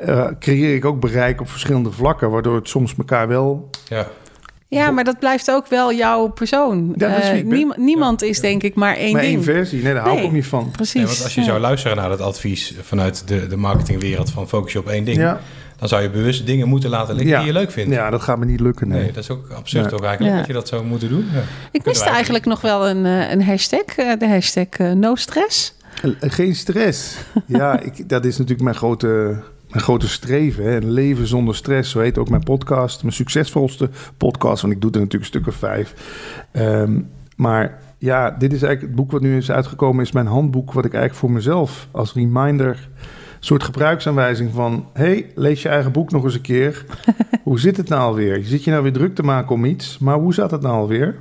[0.00, 2.30] eh, creëer ik ook bereik op verschillende vlakken.
[2.30, 3.70] Waardoor het soms elkaar wel.
[3.88, 4.06] Ja.
[4.78, 6.92] Ja, maar dat blijft ook wel jouw persoon.
[6.96, 9.34] Ja, dat is Eh, niem- niemand is denk ik maar één maar ding.
[9.34, 9.82] één versie.
[9.82, 10.70] Nee, daar hou ik ook niet van.
[10.70, 10.94] Precies.
[10.94, 11.46] Nee, want als je Ja.
[11.46, 15.16] zou luisteren naar dat advies vanuit de, de marketingwereld van focus je op één ding,
[15.16, 15.40] Ja,
[15.78, 17.38] dan zou je bewust dingen moeten laten liggen Ja.
[17.38, 17.94] die je leuk vindt.
[17.94, 18.88] ja, dat gaat me niet lukken.
[18.88, 19.00] Nee.
[19.02, 20.38] Nee, dat is ook absurd ook eigenlijk Ja.
[20.38, 21.26] dat je dat zou moeten doen.
[21.34, 21.40] Ja.
[21.72, 23.84] Ik miste eigenlijk nog wel een, eh, een hashtag.
[23.96, 25.74] eh, de hashtag eh, no stress.
[26.20, 27.14] Geen stress.
[27.46, 29.36] Ja, ik, dat is natuurlijk mijn grote,
[29.70, 30.64] mijn grote streven.
[30.64, 30.76] Hè.
[30.76, 31.90] Een leven zonder stress.
[31.90, 33.02] Zo heet ook mijn podcast.
[33.02, 34.62] Mijn succesvolste podcast.
[34.62, 35.94] Want ik doe er natuurlijk een stuk of vijf.
[36.52, 37.00] Ehm,
[37.36, 40.04] maar ja, dit is eigenlijk het boek wat nu is uitgekomen.
[40.04, 40.72] Is mijn handboek.
[40.72, 42.68] Wat ik eigenlijk voor mezelf als reminder.
[42.70, 44.86] Een soort gebruiksaanwijzing van...
[44.92, 46.84] hey, lees je eigen boek nog eens een keer.
[47.42, 48.38] hoe zit het nou alweer?
[48.38, 49.98] Je zit je nou weer druk te maken om iets.
[49.98, 51.16] Maar hoe zat het nou alweer?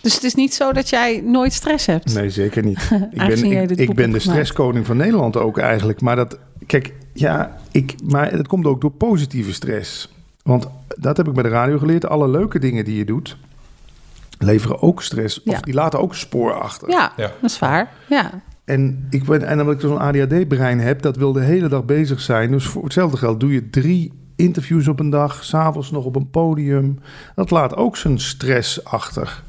[0.00, 2.14] Dus het is niet zo dat jij nooit stress hebt.
[2.14, 2.90] Nee, zeker niet.
[3.10, 6.00] Ik ben, ik, ben de stresskoning van Nederland ook eigenlijk.
[6.00, 10.12] Maar dat, kijk, ja, ik, maar het komt ook door positieve stress.
[10.42, 12.06] Want dat heb ik bij de radio geleerd.
[12.08, 13.36] Alle leuke dingen die je doet,
[14.38, 15.40] leveren ook stress.
[15.44, 15.52] Ja.
[15.52, 16.90] Of die laten ook spoor achter.
[16.90, 17.32] Ja, Ja.
[17.40, 17.92] dat is waar.
[18.08, 18.30] Ja.
[18.64, 22.20] En, ik ben, en omdat ik zo'n ADHD-brein heb, dat wil de hele dag bezig
[22.20, 22.50] zijn.
[22.50, 26.30] Dus voor hetzelfde geld doe je drie interviews op een dag, s'avonds nog op een
[26.30, 26.98] podium.
[27.34, 29.42] Dat laat ook zijn stress achter.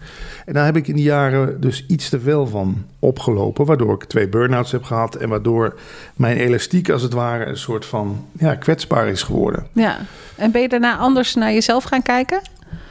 [0.45, 4.03] En daar heb ik in die jaren dus iets te veel van opgelopen, waardoor ik
[4.03, 5.79] twee burn-outs heb gehad en waardoor
[6.15, 9.67] mijn elastiek als het ware een soort van ja, kwetsbaar is geworden.
[9.71, 9.97] Ja,
[10.35, 12.41] en ben je daarna anders naar jezelf gaan kijken?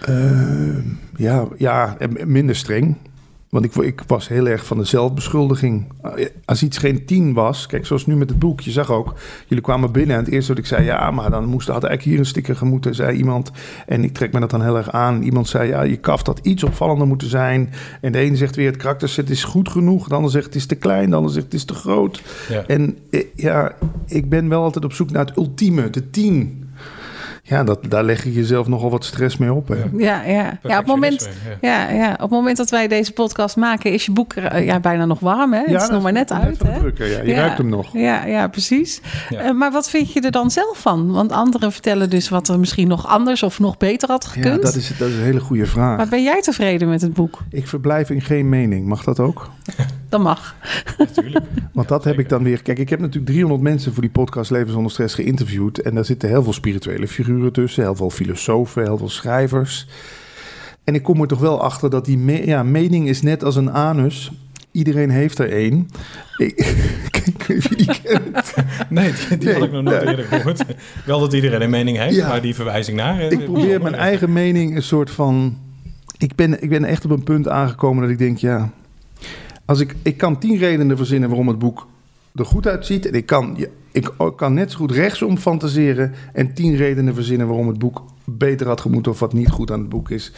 [0.09, 0.77] Uh,
[1.17, 2.97] ja, ja, minder streng.
[3.49, 5.93] Want ik, ik, was heel erg van de zelfbeschuldiging.
[6.45, 9.15] Als iets geen tien was, kijk, zoals nu met het boek, je zag ook,
[9.47, 12.03] jullie kwamen binnen en het eerste wat ik zei, ja, maar dan moest, had eigenlijk
[12.03, 13.51] hier een sticker gemoeten, zei iemand.
[13.87, 15.23] En ik trek me dat dan heel erg aan.
[15.23, 17.73] Iemand zei, ja, je kaft had iets opvallender moeten zijn.
[18.01, 20.09] En de ene zegt weer, het karakterset is goed genoeg.
[20.09, 21.11] De ander zegt, het is te klein.
[21.11, 22.23] De ander zegt, het is te groot.
[22.49, 22.65] Ja.
[22.67, 23.75] En eh, ja,
[24.07, 26.66] ik ben wel altijd op zoek naar het ultieme, de tien
[27.49, 29.69] ja, dat, daar leg je jezelf nogal wat stress mee op.
[29.69, 29.85] Hè?
[29.97, 30.59] Ja, ja.
[30.63, 31.29] ja, op het moment,
[31.61, 31.91] ja.
[31.91, 35.05] Ja, op het moment dat wij deze podcast maken, is je boek eh, ja, bijna
[35.05, 35.53] nog warm.
[35.53, 35.61] Hè?
[35.61, 36.63] het is nog maar net uit.
[36.63, 36.79] Hè?
[36.79, 37.23] Drukken, ja.
[37.23, 37.93] Je ruikt hem nog.
[37.93, 39.01] Ja, ja precies.
[39.33, 41.13] Uh, maar wat vind je er dan zelf van?
[41.13, 44.55] Want anderen vertellen dus wat er misschien nog anders of nog beter had gekund.
[44.55, 45.97] Ja, dat is, dat is een hele goede vraag.
[45.97, 47.39] Maar ben jij tevreden met het boek?
[47.51, 48.87] Ik verblijf in geen mening.
[48.87, 49.51] Mag dat ook?
[50.17, 50.55] Dat mag.
[50.99, 51.45] Natuurlijk.
[51.73, 52.63] Want dat heb ik dan weer...
[52.63, 55.79] Kijk, ik heb natuurlijk 300 mensen voor die podcast Leven zonder stress geïnterviewd.
[55.79, 59.87] En daar zitten heel veel spirituele figuren tussen, heel veel filosofen, heel veel schrijvers.
[60.85, 63.57] En ik kom er toch wel achter dat die me ja, mening is net als
[63.57, 64.33] een anus.
[64.71, 65.89] Iedereen heeft er één.
[66.37, 66.75] Ik,
[67.47, 68.55] weet je die kent.
[68.89, 70.65] Nee, die, die had ik nog nooit eerder gehoord.
[71.05, 73.21] Wel dat iedereen een mening heeft, maar die verwijzing naar...
[73.21, 75.59] Ik probeer mijn eigen mening een soort van...
[76.19, 78.73] Ik ben, ik ben echt op een punt aangekomen dat ik denk, ja...
[79.67, 81.87] Als ik, ik kan tien redenen verzinnen waarom het boek
[82.35, 83.07] er goed uitziet.
[83.07, 83.57] En ik kan,
[83.93, 88.67] ik kan net zo goed rechtsom fantaseren en tien redenen verzinnen waarom het boek beter
[88.67, 90.33] had gemoeten of wat niet goed aan het boek is.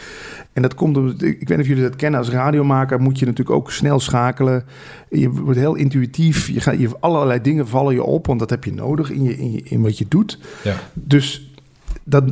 [0.52, 3.56] En dat komt, ik weet niet of jullie dat kennen, als radiomaker moet je natuurlijk
[3.56, 4.64] ook snel schakelen.
[5.10, 8.64] Je wordt heel intuïtief, je gaat, je, allerlei dingen vallen je op, want dat heb
[8.64, 10.38] je nodig in, je, in, in wat je doet.
[10.64, 10.74] Ja.
[10.92, 11.47] Dus
[12.08, 12.24] dat,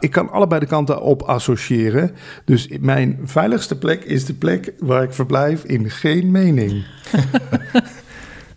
[0.00, 2.10] ik kan allebei de kanten op associëren.
[2.44, 6.84] Dus mijn veiligste plek is de plek waar ik verblijf in geen mening.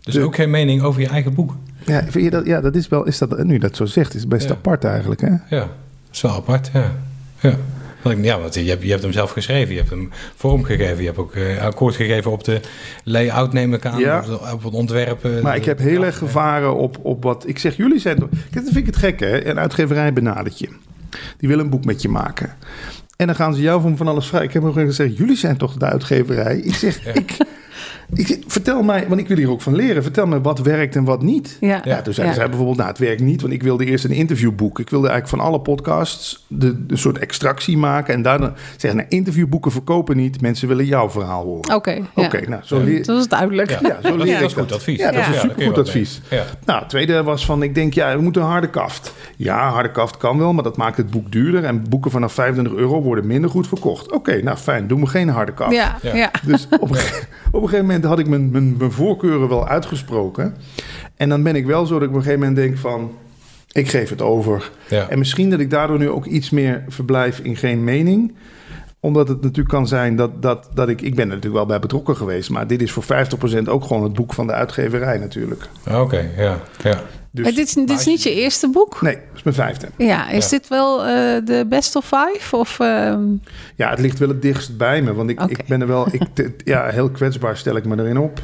[0.02, 1.54] Dus ook geen mening over je eigen boek.
[1.84, 4.26] Ja, vind je dat, ja, dat is wel, is dat, nu dat zo zegt, is
[4.26, 5.20] best apart eigenlijk.
[5.20, 5.28] Hè?
[5.28, 5.68] Ja, dat
[6.12, 6.92] is wel apart, ja.
[7.40, 7.56] ja.
[8.02, 11.04] Ja, want je hebt, je hebt hem zelf geschreven, je hebt hem vorm gegeven, je
[11.04, 12.60] hebt ook uh, akkoord gegeven op de
[13.04, 14.24] layout, neem ik aan, ja.
[14.52, 15.42] op, het ontwerpen.
[15.42, 17.76] Maar ik heb heel erg gevaren op, op wat ik zeg.
[17.76, 18.18] Jullie zijn.
[18.18, 19.46] Kijk, dat vind ik het gek, hè?
[19.46, 20.68] Een uitgeverij benadert je.
[21.38, 22.56] Die wil een boek met je maken.
[23.16, 24.44] En dan gaan ze jou van van alles vrij.
[24.44, 26.56] Ik heb nog gezegd: jullie zijn toch de uitgeverij?
[26.56, 27.36] Ik zeg: ik.
[28.14, 30.02] Ik, vertel mij, want ik wil hier ook van leren.
[30.02, 31.56] Vertel me wat werkt en wat niet.
[31.60, 34.10] Ja, ja toen zei zij bijvoorbeeld, nou het werkt niet, want ik wilde eerst een
[34.10, 34.78] interviewboek.
[34.78, 38.14] Ik wilde eigenlijk van alle podcasts de, de soort extractie maken.
[38.14, 40.40] En daarna zeggen, nou interviewboeken verkopen niet.
[40.40, 41.74] Mensen willen jouw verhaal horen.
[41.74, 43.04] Oké, Oké, nou zo leer...
[43.04, 43.70] Dat is duidelijk.
[43.80, 44.98] Ja, zo leer dat is goed advies.
[44.98, 46.20] Ja, dat is supergoed advies.
[46.64, 49.12] Nou, het tweede was van, ik denk, ja, we moeten een harde kaft.
[49.36, 51.64] Ja, harde kaft kan wel, maar dat maakt het boek duurder.
[51.64, 54.12] En boeken vanaf 25 euro worden minder goed verkocht.
[54.12, 55.72] Oké, nou fijn, doen we geen harde kaft.
[55.72, 56.30] Ja, ja.
[56.46, 56.80] Dus op,
[57.52, 60.56] op een gegeven moment had ik mijn, mijn, mijn voorkeuren wel uitgesproken.
[61.16, 63.12] En dan ben ik wel zo dat ik op een gegeven moment denk van...
[63.72, 64.70] ik geef het over.
[65.08, 68.34] En misschien dat ik daardoor nu ook iets meer verblijf in geen mening
[69.00, 71.00] omdat het natuurlijk kan zijn dat, dat, dat ik...
[71.00, 72.50] Ik ben er natuurlijk wel bij betrokken geweest...
[72.50, 73.06] maar dit is voor 50%
[73.64, 75.68] ook gewoon het boek van de uitgeverij natuurlijk.
[75.90, 77.00] Oké, ja, ja.
[77.32, 79.02] Dus, maar dit, is, dit is niet je eerste boek?
[79.02, 79.88] Nee, dat is mijn vijfde.
[79.96, 81.06] Ja, is dit wel uh,
[81.44, 82.56] de best of five?
[82.56, 83.14] Of, uh...
[83.74, 85.14] Ja, het ligt wel het dichtst bij me.
[85.14, 86.08] Want ik, ik ben er wel...
[86.10, 86.22] Ik,
[86.64, 88.40] ja, heel kwetsbaar stel ik me erin op.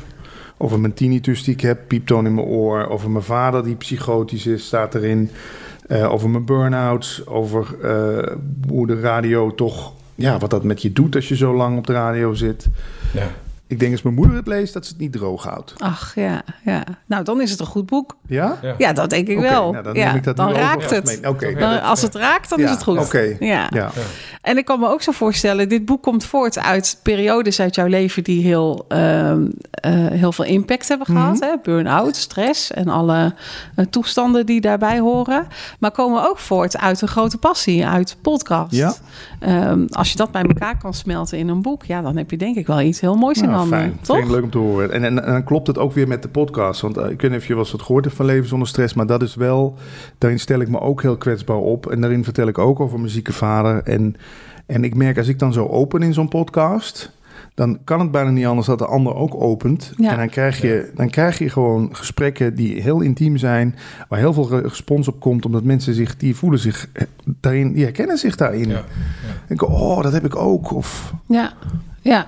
[0.57, 2.89] Over mijn tinnitus die ik heb, pieptoon in mijn oor.
[2.89, 5.31] Over mijn vader die psychotisch is, staat erin.
[5.89, 7.27] Uh, over mijn burn-outs.
[7.27, 7.67] Over
[8.69, 9.93] hoe de radio toch...
[10.15, 12.67] Ja, wat dat met je doet als je zo lang op de radio zit.
[13.13, 13.31] Ja.
[13.69, 15.75] Ik denk als mijn moeder het leest, dat ze het niet droog houdt.
[15.79, 16.85] Ach ja, ja.
[17.07, 18.17] Nou, dan is het een goed boek.
[18.27, 18.59] Ja?
[18.79, 19.73] Ja, dat denk ik wel.
[19.73, 21.21] Nou, dan ja, ik dat dan raakt het.
[21.27, 21.81] Oké.
[21.81, 22.99] als het raakt, dan is het goed.
[22.99, 23.37] Oké.
[23.41, 23.67] Ja.
[23.71, 23.91] ja.
[24.43, 27.87] En ik kan me ook zo voorstellen, dit boek komt voort uit periodes uit jouw
[27.87, 31.41] leven die heel, ehm, eh, heel veel impact hebben gehad.
[31.41, 33.35] Mm Burn-out, stress en alle
[33.77, 35.47] uh, toestanden die daarbij horen.
[35.79, 38.75] Maar komen ook voort uit een grote passie, uit podcast.
[38.75, 38.95] Ja.
[39.71, 42.37] Um, als je dat bij elkaar kan smelten in een boek, ja, dan heb je
[42.37, 43.99] denk ik wel iets heel moois in handen.
[44.03, 44.17] Toch?
[44.17, 44.93] Vind leuk om te horen.
[44.93, 46.81] En, en, en, dan klopt het ook weer met de podcast.
[46.81, 48.69] Want uh, ik weet niet of je wel eens wat gehoord hebt van Leven zonder
[48.69, 49.75] stress, maar dat is wel,
[50.19, 51.91] daarin stel ik me ook heel kwetsbaar op.
[51.91, 53.83] En daarin vertel ik ook over mijn zieke vader.
[53.83, 54.17] En,
[54.67, 57.15] en ik merk als ik dan zo open in zo'n podcast
[57.57, 59.93] dan kan het bijna niet anders dat de ander ook opent.
[59.97, 63.75] En dan krijg, je, dan krijg je gewoon gesprekken die heel intiem zijn,
[64.09, 67.83] waar heel veel respons op komt, omdat mensen zich, die voelen zich eh, daarin, die
[67.83, 68.69] herkennen zich daarin.
[68.69, 68.75] Ja.
[68.75, 68.85] Ja.
[69.47, 70.73] Denken, oh, dat heb ik ook.
[70.73, 71.13] Of...
[71.27, 71.53] Ja,
[72.01, 72.27] ja.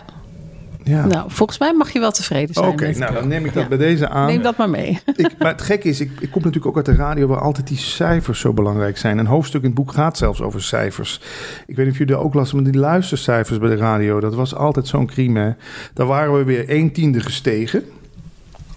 [0.88, 1.06] Ja.
[1.06, 2.66] Nou, volgens mij mag je wel tevreden zijn.
[2.66, 3.68] Oké, nou dan neem ik dat Ja.
[3.68, 4.26] bij deze aan.
[4.26, 4.98] Neem dat maar mee.
[5.16, 7.66] Ik, maar het gekke is, ik, ik kom natuurlijk ook uit de radio waar altijd
[7.66, 9.18] die cijfers zo belangrijk zijn.
[9.18, 11.20] Een hoofdstuk in het boek gaat zelfs over cijfers.
[11.66, 14.34] Ik weet niet of jullie dat ook lasten, maar die luistercijfers bij de radio, dat
[14.34, 15.40] was altijd zo'n crime.
[15.40, 15.50] hè.
[15.94, 17.84] Daar waren we weer 1 tiende gestegen.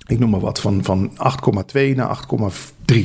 [0.08, 2.17] Ik noem maar wat, van, van 8,2 naar
[2.86, 2.97] 8,3.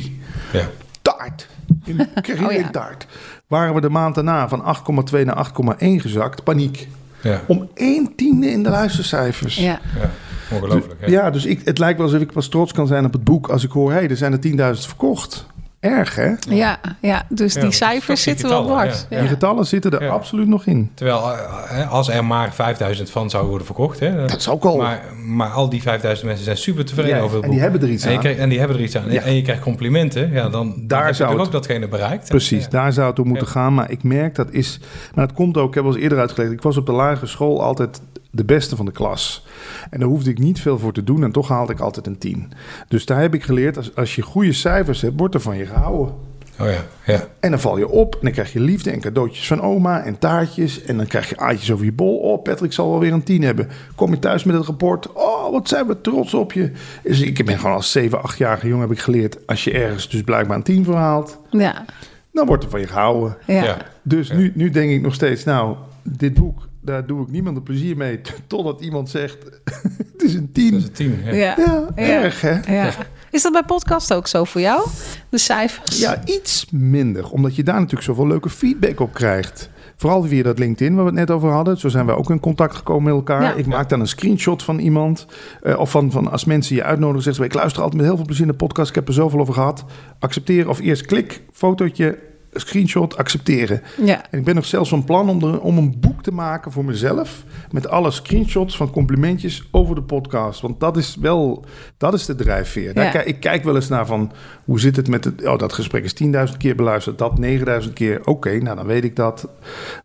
[0.53, 0.69] Ja.
[1.01, 1.47] Taart.
[1.85, 1.99] In
[2.45, 2.69] Oh ja.
[2.69, 3.07] taart.
[3.47, 4.77] Waren we de maand daarna van
[5.13, 6.43] 8,2 naar 8,1 gezakt.
[6.43, 6.87] Paniek.
[7.27, 7.41] Ja.
[7.47, 9.55] Om 1 tiende in de luistercijfers.
[9.55, 9.79] Ja.
[9.99, 10.09] ja.
[10.55, 10.99] Ongelooflijk.
[10.99, 11.07] hè?
[11.07, 13.47] Ja, dus ik, het lijkt wel alsof ik pas trots kan zijn op het boek
[13.47, 15.45] als ik hoor, hé, er zijn er 10.000 verkocht.
[15.79, 16.31] Erg, hè?
[16.49, 18.99] Ja, ja, dus Ja, die cijfers zitten wel dwars.
[19.09, 19.15] ja.
[19.15, 19.19] Ja.
[19.19, 20.09] Die getallen zitten er Ja.
[20.11, 20.91] absoluut nog in.
[20.93, 23.99] Terwijl eh, als er maar 5000 van zouden worden verkocht.
[23.99, 24.77] Hè, Dat is ook al.
[24.77, 27.81] maar, maar al die 5000 mensen zijn super tevreden Ja, over het en die hebben
[27.81, 28.21] er iets en, je aan.
[28.21, 29.11] krijgt- en die hebben er iets aan.
[29.11, 29.21] Ja.
[29.21, 30.31] En je krijgt complimenten.
[30.31, 32.27] Ja, dan, dan Daar heb je zou het- ook datgene bereikt.
[32.29, 32.69] Precies, Ja.
[32.69, 33.51] daar zou het om moeten Ja.
[33.51, 33.73] gaan.
[33.73, 34.79] Maar ik merk dat is.
[35.13, 36.51] Maar dat komt ook, ik heb al eens eerder uitgelegd.
[36.51, 38.01] Ik was op de lagere school altijd
[38.37, 39.45] de beste van de klas.
[39.89, 41.23] En daar hoefde ik niet veel voor te doen.
[41.23, 42.51] En toch haalde ik altijd een 10.
[42.87, 45.65] Dus daar heb ik geleerd, als, als je goede cijfers hebt, wordt er van je
[45.65, 46.15] gehouden.
[46.59, 47.27] Oh ja, ja.
[47.39, 50.19] En dan val je op en dan krijg je liefde en cadeautjes van oma en
[50.19, 50.83] taartjes.
[50.83, 52.17] En dan krijg je aatjes over je bol.
[52.17, 53.67] Oh, Patrick zal wel weer een 10 hebben.
[53.95, 55.13] Kom je thuis met het rapport.
[55.13, 56.71] Oh, wat zijn we trots op je.
[57.03, 59.47] Dus ik ben gewoon als 7, 8-jarige jongen heb ik geleerd...
[59.47, 61.37] als je ergens dus blijkbaar een 10 verhaalt...
[61.51, 61.85] Ja,
[62.31, 63.37] dan wordt er van je gehouden.
[63.47, 63.63] ja.
[63.63, 63.77] Ja.
[64.01, 64.35] Dus Ja.
[64.35, 65.43] nu, nu denk ik nog steeds...
[65.43, 68.21] nou, dit boek, daar doe ik niemand een plezier mee...
[68.47, 69.37] totdat iemand zegt,
[70.13, 70.71] het is een 10.
[70.71, 71.13] Dat is het team.
[71.25, 71.31] Ja.
[71.33, 71.55] Ja.
[71.57, 72.23] Ja, Ja.
[72.23, 72.73] erg hè?
[72.75, 72.91] Ja.
[73.31, 74.87] Is dat bij podcast ook zo voor jou?
[75.29, 75.99] De cijfers?
[75.99, 77.29] Ja, iets minder.
[77.31, 79.69] Omdat je daar natuurlijk zoveel leuke feedback op krijgt.
[79.95, 81.77] Vooral via dat LinkedIn waar we het net over hadden.
[81.77, 83.41] Zo zijn we ook in contact gekomen met elkaar.
[83.41, 83.53] Ja.
[83.53, 85.25] Ik maak dan een screenshot van iemand.
[85.61, 87.23] eh, of van, van als mensen je uitnodigen.
[87.23, 88.89] Zeggen ze, ik luister altijd met heel veel plezier naar de podcast.
[88.89, 89.85] Ik heb er zoveel over gehad.
[90.19, 92.17] Accepteren of eerst klik, fotootje,
[92.59, 93.81] screenshot, accepteren.
[94.05, 94.25] Ja.
[94.31, 96.85] En ik ben nog zelfs van plan om, er, om een boek te maken voor
[96.85, 97.43] mezelf.
[97.71, 100.61] Met alle screenshots van complimentjes over de podcast.
[100.61, 101.65] Want dat is wel,
[101.97, 102.93] dat is de drijfveer.
[102.93, 103.11] Daar Ja.
[103.11, 104.31] kijk- ik kijk wel eens naar van,
[104.65, 105.45] hoe zit het met het...
[105.47, 108.25] Oh, dat gesprek is 10.000 keer beluisterd, dat 9.000 keer.
[108.25, 109.47] Oké, nou dan weet ik dat.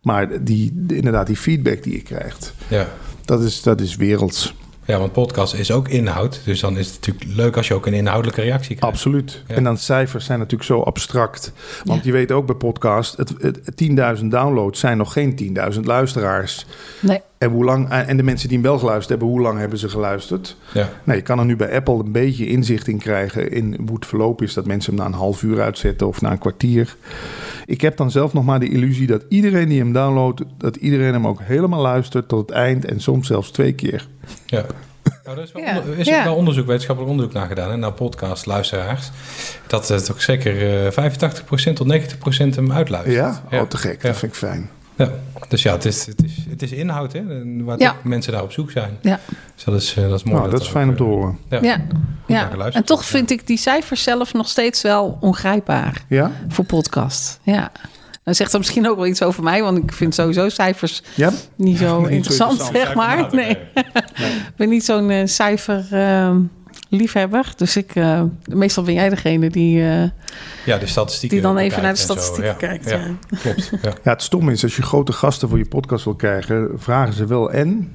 [0.03, 2.88] Maar die, inderdaad, die feedback die je krijgt, Ja.
[3.25, 4.55] dat is, dat is werelds.
[4.85, 6.40] Ja, want podcast is ook inhoud.
[6.45, 8.97] Dus dan is het natuurlijk leuk als je ook een inhoudelijke reactie krijgt.
[8.97, 9.42] Absoluut.
[9.47, 9.55] Ja.
[9.55, 11.53] En dan cijfers zijn natuurlijk zo abstract.
[11.85, 16.66] Want je weet ook bij podcast, het, het, 10.000 downloads zijn nog geen 10.000 luisteraars.
[17.01, 17.21] Nee.
[17.42, 19.88] En, hoe lang, en de mensen die hem wel geluisterd hebben, hoe lang hebben ze
[19.88, 20.57] geluisterd?
[20.72, 20.88] Ja.
[21.05, 24.07] Nou, je kan er nu bij Apple een beetje inzicht in krijgen in hoe het
[24.07, 24.55] verloop is.
[24.55, 26.96] Dat mensen hem na een half uur uitzetten of na een kwartier.
[27.66, 31.12] Ik heb dan zelf nog maar de illusie dat iedereen die hem downloadt, dat iedereen
[31.12, 34.07] hem ook helemaal luistert tot het eind en soms zelfs twee keer.
[34.46, 34.64] Ja.
[35.24, 35.78] Nou, er is wel, Ja.
[35.78, 36.24] onder- is Ja.
[36.24, 39.11] wel onderzoek, wetenschappelijk onderzoek naar gedaan, hè, naar podcast luisteraars.
[39.66, 43.16] Dat het toch zeker eh 85% tot 90% hem uitluistert.
[43.16, 43.42] Ja?
[43.50, 43.61] ja.
[43.62, 44.02] Oh, te gek.
[44.02, 44.09] Ja.
[44.09, 44.70] Dat vind ik fijn.
[45.05, 45.11] Ja.
[45.49, 47.23] Dus ja, het is, het is, het is inhoud, hè,
[47.65, 47.97] waar Ja.
[48.05, 48.99] mensen naar op zoek zijn.
[49.01, 49.21] Ja.
[49.55, 50.38] Dus dat is, eh, dat is mooi.
[50.38, 51.38] Nou, dat is fijn om te eh, horen.
[51.49, 51.81] Ja.
[52.27, 52.71] Ja.
[52.71, 56.31] En toch vind ik die cijfers zelf nog steeds wel ongrijpbaar Ja?
[56.49, 57.41] voor podcast.
[57.43, 57.73] Ja.
[58.25, 61.31] Dan zegt dat misschien ook wel iets over mij, want ik vind sowieso cijfers Ja?
[61.31, 62.87] niet zo Niet zo interessant, interessant.
[62.87, 63.29] zeg maar.
[63.35, 63.59] Nee.
[63.75, 66.37] Ik ben niet zo'n eh, cijfer ehm,
[66.96, 67.52] liefhebber.
[67.57, 70.02] Dus ik, eh, meestal ben jij degene die, eh,
[70.64, 71.37] Ja, de statistieken.
[71.38, 72.90] die dan even naar de statistieken kijkt.
[72.90, 72.96] Ja.
[72.96, 73.70] Ja, klopt.
[73.83, 73.92] Ja.
[74.05, 77.26] Ja, het stomme is, als je grote gasten voor je podcast wil krijgen, vragen ze
[77.26, 77.94] wel en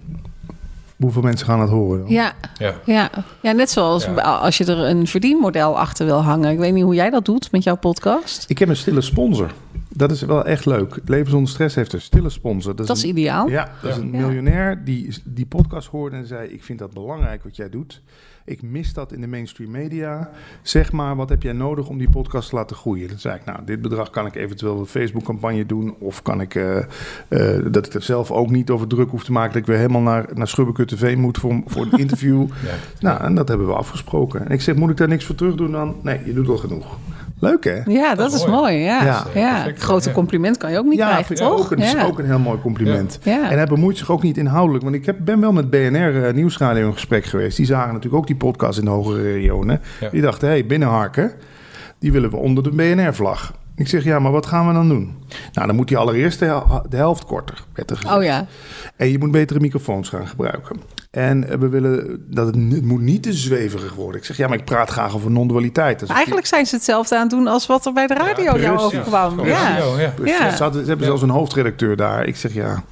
[0.98, 2.00] hoeveel mensen gaan het horen.
[2.00, 2.10] dan?
[2.12, 2.74] Ja, Ja.
[2.86, 3.10] ja.
[3.42, 4.12] ja, net zoals Ja.
[4.14, 6.52] als je er een verdienmodel achter wil hangen.
[6.52, 8.46] Ik weet niet hoe jij dat doet met jouw podcast.
[8.48, 9.52] Ik heb een stille sponsor.
[9.90, 11.00] Dat is wel echt leuk.
[11.06, 12.76] Leven zonder stress heeft een stille sponsor.
[12.76, 13.50] Dat is een- ideaal.
[13.50, 17.44] Ja, dat is een miljonair die die podcast hoorde en zei: Ik vind dat belangrijk
[17.44, 18.02] wat jij doet.
[18.48, 20.30] Ik mis dat in de mainstream media.
[20.62, 23.08] Zeg maar, wat heb jij nodig om die podcast te laten groeien?
[23.08, 25.96] Dan zei ik: Nou, dit bedrag kan ik eventueel een Facebook-campagne doen.
[26.00, 26.86] Of kan ik eh, eh,
[27.72, 29.52] dat ik er zelf ook niet over druk hoef te maken.
[29.54, 32.46] Dat ik weer helemaal naar, naar Schubbeke TV moet voor, voor een interview.
[32.64, 32.74] Ja.
[33.00, 34.46] nou, en dat hebben we afgesproken.
[34.46, 35.96] En ik zeg: Moet ik daar niks voor terug doen dan?
[36.02, 36.98] Nee, je doet al genoeg.
[37.40, 37.82] Leuk hè?
[37.86, 38.76] Ja, dat, is mooi.
[38.78, 39.26] Ja, Ja.
[39.34, 39.54] ja.
[39.56, 40.16] Perfect, Grote ja.
[40.16, 41.60] compliment kan je ook niet krijgen, toch?
[41.60, 42.06] Ook een, is ja.
[42.06, 43.20] ook een heel mooi compliment.
[43.24, 43.50] Ja.
[43.50, 44.84] En hij bemoeit zich ook niet inhoudelijk.
[44.84, 47.58] Want ik heb, ben wel met BNR eh, Nieuwsradio in gesprek geweest.
[47.58, 49.82] Die zagen natuurlijk ook die podcast in de hogere regionen.
[50.00, 50.10] Ja.
[50.10, 51.32] Die dachten, hé, hey, binnenharken,
[52.00, 53.54] die willen we onder de BNR-vlag.
[53.76, 55.16] Ik zeg, ja, maar wat gaan we dan doen?
[55.54, 58.16] Nou, dan moet hij allereerst de, hel- de helft korter, werd er gezegd.
[58.16, 58.46] Oh ja.
[58.96, 60.80] En je moet betere microfoons gaan gebruiken.
[61.12, 64.20] En eh, we willen dat het, het moet niet te zweverig worden.
[64.22, 66.02] Ik zeg, ja, maar ik praat graag over non-dualiteit.
[66.02, 68.60] Is- Eigenlijk zijn ze hetzelfde aan het doen als wat er bij de radio jou
[68.78, 68.84] precies.
[69.00, 69.46] overkwam.
[69.46, 69.78] Ja.
[69.78, 70.14] ja.
[70.24, 70.56] Ja.
[70.56, 72.26] Ze, hadden- ze hebben zelfs een hoofdredacteur daar.
[72.28, 72.84] Ik zeg, ja,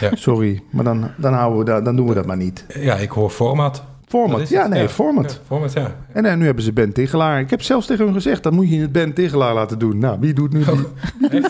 [0.00, 0.10] Ja.
[0.14, 2.64] sorry, maar dan, dan, houden we dat, dan doen we dat maar niet.
[2.78, 3.82] Ja, ik hoor format.
[4.12, 4.48] Format.
[4.48, 5.32] Ja, nee, format.
[5.32, 5.96] Ja, format, ja.
[6.12, 7.40] En eh, nu hebben ze Ben Tigelaar.
[7.40, 9.98] Ik heb zelfs tegen hun gezegd, dat moet je het Ben Tigelaar laten doen.
[9.98, 11.42] Nou, wie doet nu die?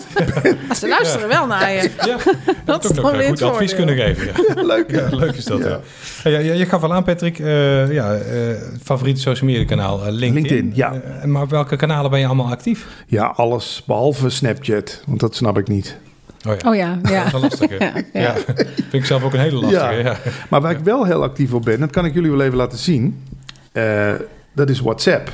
[0.79, 1.91] Ze luisteren wel naar je.
[2.05, 2.17] Ja,
[2.65, 4.25] dat is het goed advies kunnen geven.
[4.25, 4.63] Ja.
[4.63, 5.07] Leuk, ja.
[5.09, 5.67] Ja, leuk is dat, ja.
[5.67, 5.79] Ja.
[6.23, 6.29] ja.
[6.29, 8.39] ja, je, je gaf al aan, Patrick, eh, ja, eh,
[8.83, 10.33] favoriete social media kanaal, LinkedIn.
[10.33, 11.01] LinkedIn, ja.
[11.25, 12.87] Maar op welke kanalen ben je allemaal actief?
[13.07, 15.97] Ja, alles behalve Snapchat, want dat snap ik niet.
[16.47, 17.25] Oh ja, Oh ja, dat ja.
[17.25, 17.69] is wel lastig.
[17.69, 17.75] hè?
[17.85, 18.21] Ja, ja.
[18.21, 18.33] ja.
[18.75, 19.93] vind ik zelf ook een hele lastige.
[19.93, 19.99] Ja.
[19.99, 20.17] Ja.
[20.49, 22.77] Maar waar ik wel heel actief op ben, dat kan ik jullie wel even laten
[22.77, 23.23] zien.
[23.71, 24.11] eh,
[24.55, 25.27] dat is WhatsApp.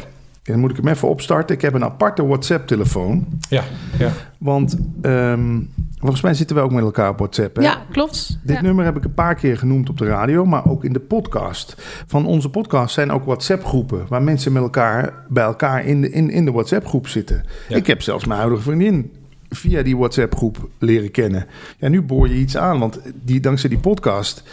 [0.43, 1.55] En dan moet ik hem even opstarten.
[1.55, 3.27] Ik heb een aparte WhatsApp-telefoon.
[3.49, 3.63] Ja,
[3.97, 4.11] ja.
[4.37, 5.59] Want ehm,
[5.97, 7.55] volgens mij zitten we ook met elkaar op WhatsApp.
[7.55, 7.61] Hè?
[7.61, 8.39] Ja, klopt.
[8.43, 8.61] Dit Ja.
[8.61, 11.75] nummer heb ik een paar keer genoemd op de radio, maar ook in de podcast.
[12.07, 16.29] Van onze podcast zijn ook WhatsApp-groepen waar mensen met elkaar bij elkaar in de, in,
[16.29, 17.43] in de WhatsApp-groep zitten.
[17.67, 17.75] Ja.
[17.75, 19.11] Ik heb zelfs mijn huidige vriendin
[19.49, 21.45] via die WhatsApp-groep leren kennen.
[21.77, 24.43] Ja, nu boor je iets aan, want die, dankzij die podcast.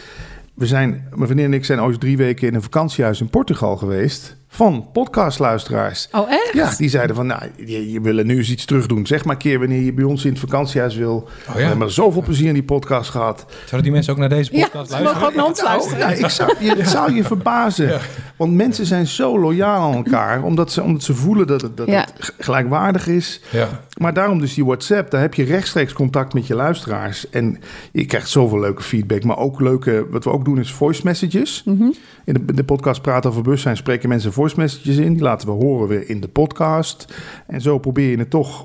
[0.54, 3.76] We zijn, mijn vriendin en ik zijn ooit drie weken in een vakantiehuis in Portugal
[3.76, 4.37] geweest.
[4.57, 6.09] Van podcastluisteraars.
[6.12, 6.51] Oh, echt?
[6.53, 9.07] Ja, die zeiden van, nou, je, je willen nu eens iets terug doen.
[9.07, 11.29] Zeg maar een keer wanneer je bij ons in het vakantiehuis wil.
[11.55, 13.45] We hebben zoveel plezier in die podcast gehad.
[13.59, 15.29] Zouden die mensen ook naar deze Ja, podcast ze mogen luisteren?
[15.29, 15.99] ook naar ons luisteren.
[15.99, 17.88] Nou, ik zou, je, het zou je verbazen.
[17.88, 17.99] Ja.
[18.37, 20.42] Want mensen zijn zo loyaal aan elkaar.
[20.42, 22.07] Omdat ze, omdat ze voelen dat het, dat Ja.
[22.14, 23.40] het gelijkwaardig is.
[23.51, 23.69] Ja,
[24.01, 25.11] Maar daarom dus die WhatsApp.
[25.11, 27.31] Daar heb je rechtstreeks contact met je luisteraars.
[27.31, 27.59] En
[27.92, 29.25] je krijgt zoveel leuke feedback.
[29.25, 30.07] Maar ook leuke...
[30.11, 31.62] Wat we ook doen is voice messages.
[31.64, 31.90] Mhm.
[32.25, 35.12] In de, de podcast Praat over Bewustzijn spreken mensen voice messages in.
[35.12, 37.14] Die laten we horen weer in de podcast.
[37.46, 38.64] En zo probeer je het toch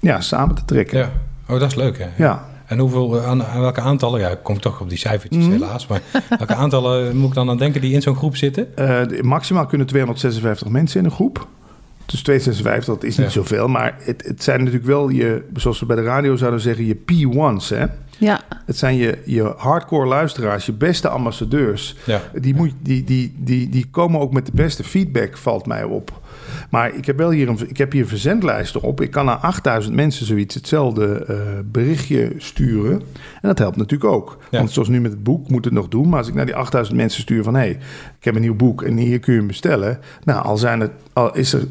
[0.00, 0.98] ja, samen te trekken.
[0.98, 1.12] ja.
[1.48, 2.06] Oh, dat is leuk, hè?
[2.24, 2.44] Ja.
[2.66, 5.52] En hoeveel, aan, aan welke aantallen, ja, ik kom toch op die cijfertjes Mhm.
[5.52, 6.00] helaas, maar
[6.38, 8.76] welke aantallen moet ik dan aan denken die in zo'n groep zitten?
[8.76, 11.46] Eh, maximaal kunnen 256 mensen in een groep.
[12.06, 13.32] Dus 256, dat is niet Ja.
[13.32, 13.68] zoveel.
[13.68, 16.96] Maar het, het zijn natuurlijk wel je, zoals we bij de radio zouden zeggen, je
[16.96, 17.68] P1's.
[17.70, 17.84] Hè?
[18.18, 21.96] Ja, Het zijn je, je hardcore luisteraars, je beste ambassadeurs.
[22.06, 25.84] Ja, Die, moet, die, die, die, die komen ook met de beste feedback, valt mij
[25.84, 26.20] op.
[26.70, 29.00] Maar ik heb wel hier een, ik heb hier een verzendlijst erop.
[29.00, 32.92] Ik kan naar 8000 mensen zoiets hetzelfde eh, berichtje sturen.
[32.92, 34.38] En dat helpt natuurlijk ook.
[34.50, 34.58] Ja.
[34.58, 36.08] Want zoals nu met het boek moet het nog doen.
[36.08, 37.54] Maar als ik naar die 8000 mensen stuur van...
[37.54, 37.70] hé, hey,
[38.18, 39.98] ik heb een nieuw boek en hier kun je hem bestellen.
[40.24, 41.66] Nou, al, zijn het, al is er 10%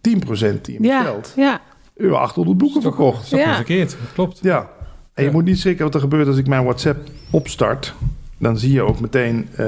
[0.00, 1.32] die hem ja, bestelt.
[1.36, 1.60] ja.
[1.96, 3.22] U 800 boeken verkocht.
[3.24, 3.46] is Ja.
[3.46, 4.38] niet verkeerd, klopt.
[4.42, 4.68] Ja.
[5.20, 7.94] En je moet niet schrikken wat er gebeurt als ik mijn WhatsApp opstart.
[8.38, 9.66] Dan zie je ook meteen eh,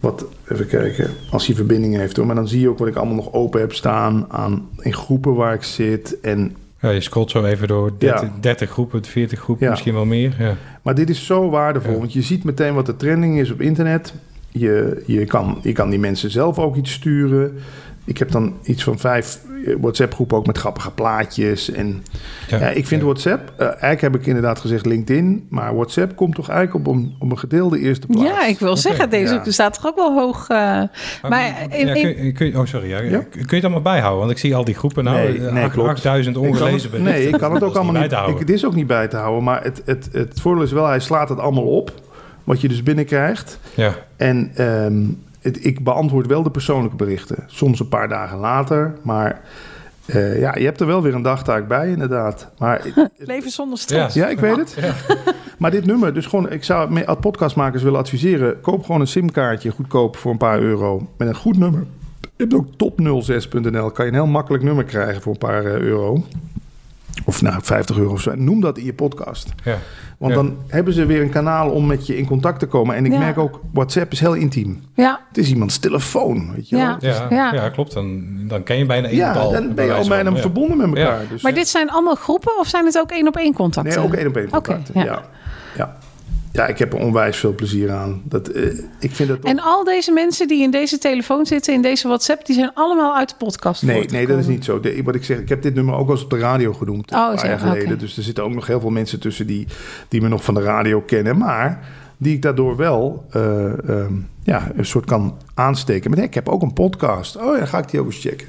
[0.00, 2.26] wat, even kijken, als hij verbinding heeft hoor.
[2.26, 5.34] Maar dan zie je ook wat ik allemaal nog open heb staan aan, in groepen
[5.34, 6.20] waar ik zit.
[6.20, 8.32] En, Ja, je scrolt zo even door 30, Ja.
[8.40, 9.70] 30 groepen, 40 groepen, Ja.
[9.70, 10.34] misschien wel meer.
[10.38, 10.56] Ja.
[10.82, 14.14] maar dit is zo waardevol, want je ziet meteen wat de trending is op internet.
[14.48, 17.58] Je, je, kan, je kan die mensen zelf ook iets sturen.
[18.04, 19.38] Ik heb dan iets van vijf
[19.80, 21.70] WhatsApp-groepen ook met grappige plaatjes.
[21.70, 22.02] En
[22.48, 23.06] Ja, ik vind ja.
[23.06, 27.14] WhatsApp, eh, eigenlijk heb ik inderdaad gezegd LinkedIn, maar WhatsApp komt toch eigenlijk op een,
[27.18, 28.28] op een gedeelde eerste plaats.
[28.28, 29.50] Ja, ik wil zeggen, deze ja.
[29.50, 30.48] staat toch ook wel hoog.
[30.48, 30.56] eh,
[31.28, 32.88] maar in, ja, in- kun, je- kun je- oh, sorry.
[33.08, 34.18] Kun je het allemaal bijhouden?
[34.20, 35.16] Want ik zie al die groepen nou.
[35.16, 35.88] Nee, nee, acht- klopt.
[35.88, 37.14] 8000 Ik kan het- ongelezen berichten.
[37.14, 38.10] Nee, ik kan het ook allemaal bij niet.
[38.10, 38.46] te Ik, houden.
[38.46, 41.00] het is ook niet bij te houden, maar het, het, het voordeel is wel, hij
[41.00, 41.92] slaat het allemaal op,
[42.44, 43.58] wat je dus binnenkrijgt.
[43.74, 45.02] Ja, En ehm,
[45.40, 47.44] het, ik beantwoord wel de persoonlijke berichten.
[47.46, 49.40] Soms een paar dagen later, maar
[50.06, 52.50] eh, ja, je hebt er wel weer een dagtaak bij, inderdaad.
[52.58, 54.14] Maar leven zonder stress.
[54.14, 54.76] ja, ik weet het.
[55.60, 60.16] Maar dit nummer, dus gewoon, ik zou podcastmakers willen adviseren: koop gewoon een simkaartje goedkoop
[60.16, 61.86] voor een paar euro met een goed nummer.
[62.20, 65.80] Je hebt ook top06.nl, kan je een heel makkelijk nummer krijgen voor een paar eh,
[65.80, 66.24] euro.
[67.24, 68.34] Of nou, 50 euro of zo.
[68.34, 69.52] Noem dat in je podcast.
[69.64, 69.78] ja.
[70.18, 70.38] Want Ja.
[70.38, 72.94] dan hebben ze weer een kanaal om met je in contact te komen.
[72.96, 73.18] En ik Ja.
[73.18, 74.82] merk ook, WhatsApp is heel intiem.
[74.94, 76.96] Ja, Het is iemands telefoon, weet je Ja.
[77.00, 77.10] wel.
[77.10, 77.52] Ja, Ja.
[77.54, 77.68] ja.
[77.68, 77.92] klopt.
[77.92, 79.52] Dan, dan ken je bijna één Ja, bal.
[79.52, 80.40] dan ben je al bijna van, ja.
[80.40, 81.22] verbonden met elkaar.
[81.22, 81.28] Ja.
[81.28, 83.94] Dus, maar dit zijn allemaal groepen of zijn het ook één op één contacten?
[83.96, 85.04] Nee, ook één op één Oké, contacten.
[85.04, 85.22] ja.
[85.76, 85.96] ja.
[86.52, 86.66] Ja.
[86.66, 88.22] ik heb er onwijs veel plezier aan.
[88.24, 88.62] Dat, eh,
[88.98, 92.06] ik vind dat toch- En al deze mensen die in deze telefoon zitten, in deze
[92.08, 93.82] WhatsApp, die zijn allemaal uit de podcast.
[93.82, 94.80] Nee, nee, dat is niet zo.
[94.80, 97.12] De, wat ik zeg, ik heb dit nummer ook al eens op de radio genoemd.
[97.12, 97.98] Oh, een paar jaar geleden.
[97.98, 99.66] Dus er zitten ook nog heel veel mensen tussen die,
[100.08, 101.36] die me nog van de radio kennen.
[101.38, 106.10] Maar die ik daardoor wel eh, ehm, ja, een soort kan aansteken.
[106.10, 107.36] Maar nee, ik heb ook een podcast.
[107.36, 108.46] Oh ja, dan ga ik die ook eens checken.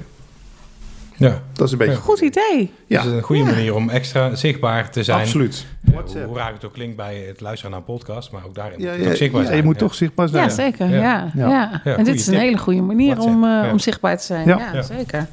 [1.22, 1.42] Ja.
[1.52, 1.92] Dat is een beetje...
[1.94, 1.98] Ja.
[2.00, 2.72] Goed idee.
[2.86, 3.02] Ja.
[3.02, 5.20] Dat is een goede manier om extra zichtbaar te zijn.
[5.20, 5.66] Absoluut.
[6.14, 6.24] Eh.
[6.24, 8.92] Hoe raar het ook klinkt bij het luisteren naar een podcast, maar ook daarin Ja,
[8.96, 9.58] moet je zichtbaar ja, zijn.
[9.58, 9.80] je moet Ja.
[9.80, 10.42] toch zichtbaar zijn.
[10.44, 10.88] Ja, zeker.
[10.88, 10.96] Ja.
[11.00, 11.30] Ja.
[11.34, 11.48] Ja.
[11.48, 11.80] Ja.
[11.84, 12.42] Ja, en dit is een tip.
[12.42, 13.70] hele goede manier WhatsApp, om, eh, ja.
[13.70, 14.46] om zichtbaar te zijn.
[14.46, 14.56] Ja.
[14.58, 14.82] Ja, Ja.
[14.82, 15.26] zeker.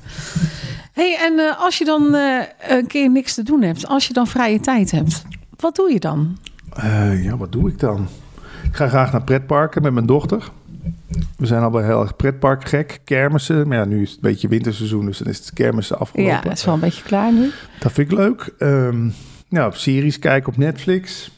[0.93, 4.13] hey, en eh, als je dan eh, een keer niks te doen hebt, als je
[4.13, 5.23] dan vrije tijd hebt,
[5.59, 6.37] wat doe je dan?
[6.73, 8.07] Eh, ja, wat doe ik dan?
[8.63, 10.49] Ik ga graag naar pretparken met mijn dochter.
[11.39, 12.99] We zijn al wel heel erg pretparkgek.
[13.03, 13.67] Kermissen.
[13.67, 16.33] Maar ja, nu is het een beetje winterseizoen, dus dan is het kermissen afgelopen.
[16.33, 17.51] Ja, het is wel een beetje klaar nu.
[17.79, 18.53] Dat vind ik leuk.
[18.57, 19.09] Ehm,
[19.49, 21.31] nou, series kijken op Netflix.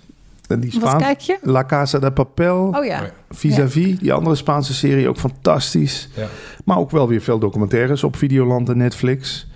[0.48, 1.38] Die Wat Spaans- kijk je?
[1.42, 3.10] La Casa de Papel, Oh ja.
[3.30, 6.10] Vis-à-vis, die andere Spaanse serie, ook fantastisch.
[6.16, 6.28] Ja.
[6.66, 9.48] Maar ook wel weer veel documentaires op Videoland en Netflix.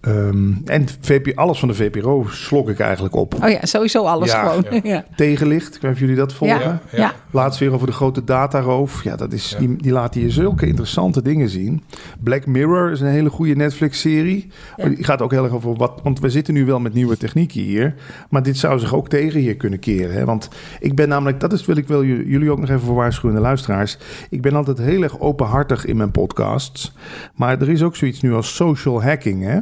[0.00, 3.34] Ehm, en VP, alles van de VPRO slok ik eigenlijk op.
[3.42, 4.64] Oh ja, sowieso alles Ja, gewoon.
[4.70, 4.80] ja.
[4.94, 5.04] Ja.
[5.16, 6.60] Tegenlicht, ik weet of jullie dat volgen.
[6.60, 6.98] Ja.
[6.98, 7.12] Ja.
[7.30, 9.04] Laatst weer over de grote dataroof.
[9.04, 9.58] Ja, dat is, Ja.
[9.58, 11.82] Die, die laat hier zulke interessante dingen zien.
[12.20, 14.50] Black Mirror is een hele goede Netflix-serie.
[14.76, 14.88] Ja.
[14.88, 16.00] Die gaat ook heel erg over wat...
[16.02, 17.94] Want we zitten nu wel met nieuwe technieken hier.
[18.30, 20.14] Maar dit zou zich ook tegen hier kunnen keren.
[20.14, 20.24] Hè?
[20.24, 20.48] Want
[20.80, 21.40] ik ben namelijk...
[21.40, 23.98] Dat is, wil ik wel j- jullie ook nog even voor waarschuwen, de luisteraars.
[24.30, 26.92] Ik ben altijd heel erg openhartig in mijn podcasts.
[27.34, 29.58] Maar er is ook zoiets nu als social hacking, hè?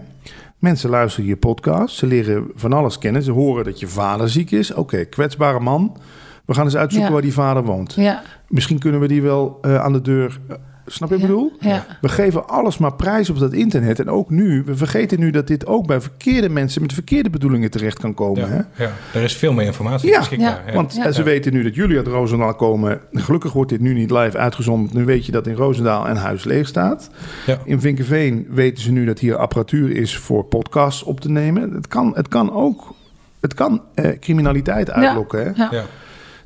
[0.59, 3.23] Mensen luisteren je podcast, ze leren van alles kennen.
[3.23, 4.73] Ze horen dat je vader ziek is.
[4.75, 5.97] Oké, kwetsbare man.
[6.45, 7.15] We gaan eens uitzoeken Ja.
[7.15, 7.95] waar die vader woont.
[7.95, 8.23] Ja.
[8.49, 10.41] Misschien kunnen we die wel eh, aan de deur.
[10.87, 11.53] Snap je wat ik bedoel?
[11.61, 11.87] Ja.
[12.01, 14.01] We geven alles maar prijs op dat internet.
[14.01, 17.71] En ook nu, we vergeten nu dat dit ook bij verkeerde mensen met verkeerde bedoelingen
[17.71, 18.49] terecht kan komen.
[18.51, 18.85] Hè?
[18.85, 20.19] Ja, er is veel meer informatie Ja.
[20.19, 20.63] beschikbaar.
[20.67, 20.73] Ja.
[20.75, 21.13] Want Ja.
[21.13, 23.01] ze weten nu dat jullie uit Roosendaal komen.
[23.13, 24.97] Gelukkig wordt dit nu niet live uitgezonden.
[24.97, 27.11] Nu weet je dat in Roosendaal een huis leeg staat.
[27.47, 27.59] Ja.
[27.65, 31.73] In Vinkenveen weten ze nu dat hier apparatuur is voor podcasts op te nemen.
[31.73, 32.95] Het kan, het kan ook.
[33.41, 35.41] Het kan eh, criminaliteit uitlokken.
[35.45, 35.51] Hè?
[35.63, 35.69] Ja.
[35.73, 35.85] Ja.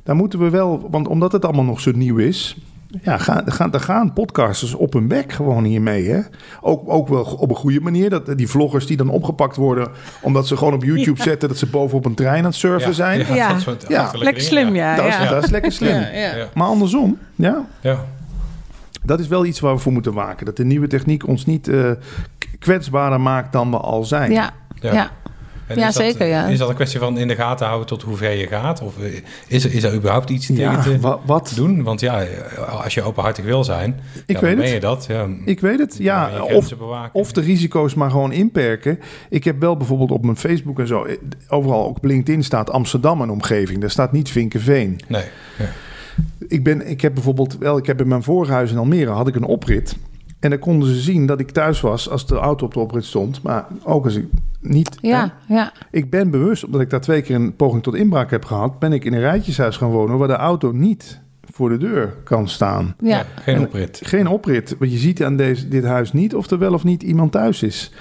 [0.03, 2.57] Daar moeten we wel, want omdat het allemaal nog zo nieuw is.
[3.03, 6.09] Ja, gaan, gaan, daar gaan podcasters op hun bek gewoon hiermee.
[6.09, 6.19] Hè?
[6.61, 8.09] Ook, ook wel op een goede manier.
[8.09, 9.87] Dat, die vloggers die dan opgepakt worden.
[10.21, 12.87] omdat ze gewoon op YouTube zetten dat ze boven op een trein aan het surfen
[12.89, 13.19] Ja, zijn.
[13.19, 13.53] Ja, Ja.
[13.53, 14.01] dat soort Ja.
[14.01, 14.95] achterlijke Lekker dingen, slim, ja.
[14.95, 15.29] Dat, is, ja.
[15.29, 15.89] dat is lekker slim.
[15.99, 16.35] Ja, ja.
[16.35, 16.47] Ja.
[16.53, 17.97] Maar andersom, ja, Ja.
[19.03, 20.45] dat is wel iets waar we voor moeten waken.
[20.45, 21.91] Dat de nieuwe techniek ons niet eh,
[22.37, 24.31] k- kwetsbaarder maakt dan we al zijn.
[24.31, 24.49] Ja.
[24.81, 25.11] Ja.
[25.75, 25.77] Ja.
[25.77, 26.45] En Ja, is dat, zeker, ja.
[26.47, 28.81] Is dat een kwestie van in de gaten houden tot hoe ver je gaat?
[28.81, 29.13] Of eh,
[29.47, 31.51] is er, is er überhaupt iets Ja, tegen te wa- wat?
[31.55, 31.83] doen?
[31.83, 32.23] Want ja,
[32.83, 34.73] als je openhartig wil zijn, Ik ja, weet dan ben het.
[34.73, 35.05] je dat.
[35.07, 36.29] Ja, Ik weet het, ja.
[36.41, 36.73] Of.
[37.11, 38.99] Of de risico's maar gewoon inperken.
[39.29, 41.17] Ik heb wel bijvoorbeeld op mijn Facebook en zo, eh,
[41.49, 43.79] overal ook op LinkedIn staat Amsterdam en omgeving.
[43.81, 44.99] Daar staat niet Vinkenveen.
[45.07, 45.23] Nee.
[45.57, 45.65] Ja.
[46.47, 49.27] Ik, ben, ik heb bijvoorbeeld wel, ik heb in mijn vorige huis in Almere had
[49.27, 49.95] ik een oprit.
[50.39, 53.05] En dan konden ze zien dat ik thuis was als de auto op de oprit
[53.05, 53.41] stond.
[53.41, 54.25] Maar ook als ik
[54.61, 54.97] niet.
[55.01, 55.07] hè.
[55.07, 55.33] Ja.
[55.47, 55.71] Ja.
[55.91, 58.93] Ik ben bewust, omdat ik daar twee keer een poging tot inbraak heb gehad, ben
[58.93, 61.19] ik in een rijtjeshuis gaan wonen waar de auto niet
[61.51, 62.95] voor de deur kan staan.
[62.99, 63.09] Ja.
[63.17, 63.99] Ja, geen oprit.
[64.03, 67.03] Geen oprit, want je ziet aan deze, dit huis niet of er wel of niet
[67.03, 67.91] iemand thuis is.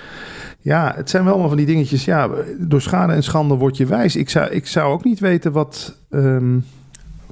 [0.63, 2.05] Ja, het zijn wel allemaal van die dingetjes.
[2.05, 4.17] Ja, door schade en schande word je wijs.
[4.17, 6.59] Ik zou, ik zou ook niet weten wat, ehm,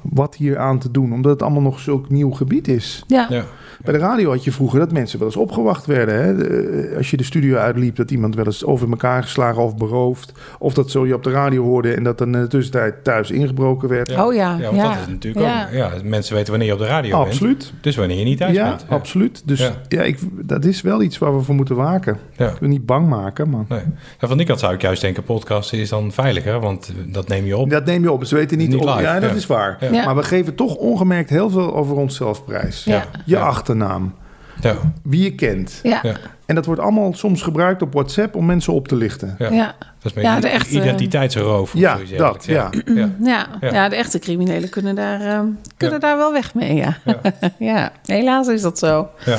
[0.03, 3.05] wat hier aan te doen, omdat het allemaal nog zulk nieuw gebied is.
[3.07, 3.27] Ja.
[3.31, 3.45] Ja.
[3.85, 6.23] Bij de radio had je vroeger dat mensen wel eens opgewacht werden.
[6.25, 6.37] Hè?
[6.37, 10.33] De- als je de studio uitliep, dat iemand wel eens over elkaar geslagen of beroofd.
[10.59, 13.31] Of dat zo je op de radio hoorde en dat dan in de tussentijd thuis
[13.31, 14.11] ingebroken werd.
[14.19, 14.57] Oh ja.
[14.57, 14.89] Ja, want Ja.
[14.89, 15.65] dat is natuurlijk Ja.
[15.67, 15.73] ook...
[15.73, 17.31] Ja, mensen weten wanneer je op de radio bent.
[17.31, 17.73] absoluut.
[17.81, 18.85] Dus wanneer je niet thuis Ja, bent.
[18.89, 18.95] Ja.
[18.95, 19.43] absoluut.
[19.45, 20.03] Dus ja, Ja.
[20.03, 22.19] ik, dat is wel iets waar we voor moeten waken.
[22.37, 22.49] Ja.
[22.51, 23.65] Ik wil niet bang maken, maar...
[23.69, 23.81] Nee.
[24.21, 27.45] Ja, van die kant zou ik juist denken, podcasten is dan veiliger, want dat neem
[27.45, 27.71] je op.
[27.71, 28.25] Dat neem je op.
[28.25, 29.37] Ze weten niet, Niet of- live, Ja, dat ja.
[29.37, 29.79] is waar.
[29.93, 30.05] Ja.
[30.05, 32.85] Maar we geven toch ongemerkt heel veel over onszelf prijs.
[32.85, 33.05] Ja.
[33.25, 33.41] Je Ja.
[33.41, 34.15] achternaam,
[34.61, 34.75] Ja.
[35.03, 35.81] wie je kent.
[35.83, 35.99] Ja.
[36.03, 36.15] Ja.
[36.47, 39.35] En dat wordt allemaal soms gebruikt op WhatsApp om mensen op te lichten.
[39.39, 39.51] Ja.
[39.53, 39.75] Ja.
[39.79, 41.75] Dat is meer Ja, de echte- identiteitsroof.
[41.75, 42.71] of Ja, dat, ja.
[42.75, 42.85] Ja.
[43.25, 43.47] Ja.
[43.61, 43.71] Ja.
[43.73, 43.89] Ja.
[43.89, 45.41] de echte criminelen kunnen daar, eh,
[45.77, 46.07] kunnen Ja.
[46.07, 46.75] daar wel weg mee.
[46.75, 46.97] Ja.
[47.05, 47.21] Ja.
[47.59, 47.93] Ja.
[48.05, 49.09] helaas is dat zo.
[49.25, 49.39] Ja.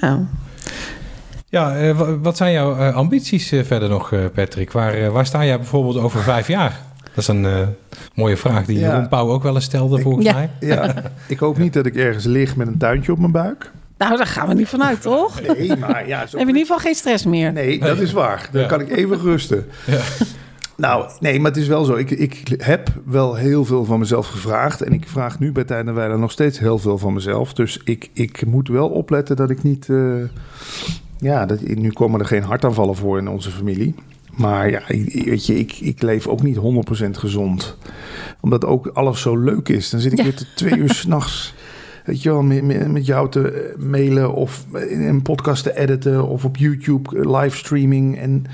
[0.00, 0.18] Ja.
[1.48, 4.72] Ja, eh, wa- wat zijn jouw eh, ambities eh, verder nog, eh, Patrick?
[4.72, 6.80] Waar, waar sta jij bijvoorbeeld over vijf jaar?
[7.14, 7.58] Dat is een eh,
[8.14, 8.88] mooie vraag die Ja.
[8.88, 10.32] Jeroen Pauw ook wel eens stelde, volgens Ja.
[10.32, 10.50] mij.
[10.60, 10.94] Ja,
[11.26, 13.70] ik hoop niet dat ik ergens lig met een tuintje op mijn buik.
[13.98, 15.40] Nou, daar gaan we niet vanuit, toch?
[15.56, 16.38] Nee, maar ja, zo...
[16.38, 17.52] Heb je in ieder geval geen stress meer.
[17.52, 18.48] Nee, dat is waar.
[18.52, 18.66] Dan Ja.
[18.68, 19.66] kan ik even rusten.
[19.86, 20.00] Ja.
[20.76, 21.94] Nou, nee, maar het is wel zo.
[21.94, 24.82] Ik, ik heb wel heel veel van mezelf gevraagd.
[24.82, 27.52] En ik vraag nu bij Tijd en Weilen nog steeds heel veel van mezelf.
[27.52, 29.88] Dus ik, ik moet wel opletten dat ik niet...
[29.88, 29.96] eh,
[31.18, 33.94] ja, dat, nu komen er geen hartaanvallen voor in onze familie.
[34.36, 37.76] Maar ja, ik- weet je, ik, ik leef ook niet 100% gezond.
[38.40, 39.90] Omdat ook alles zo leuk is.
[39.90, 40.24] Dan zit ik Ja.
[40.24, 41.54] weer twee uur s'nachts...
[42.04, 46.28] Weet je wel, met, met, jou te eh, mailen of een podcast te editen...
[46.28, 48.44] of op YouTube eh, livestreaming en...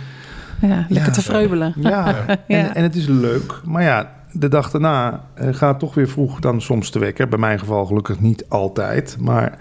[0.61, 1.11] Ja, lekker Ja.
[1.13, 1.75] te vreubelen.
[1.77, 2.75] Ja, en, Ja.
[2.75, 3.61] en het is leuk.
[3.65, 7.29] Maar ja, de dag daarna eh, gaat toch weer vroeg dan soms te wekken.
[7.29, 9.17] Bij mijn geval gelukkig niet altijd.
[9.21, 9.59] Maar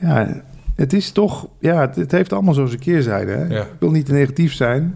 [0.00, 0.42] ja,
[0.80, 1.46] het is toch...
[1.58, 3.30] Ja, het, het heeft allemaal zo zijn keerzijde.
[3.32, 3.44] Hè?
[3.44, 3.60] Ja.
[3.62, 4.94] Ik wil niet te negatief zijn.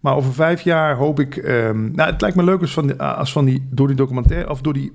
[0.00, 1.36] Maar over vijf jaar hoop ik...
[1.36, 3.66] ehm, nou, het lijkt me leuk als van, die- als van die...
[3.70, 4.50] Door die documentaire...
[4.50, 4.92] Of door die,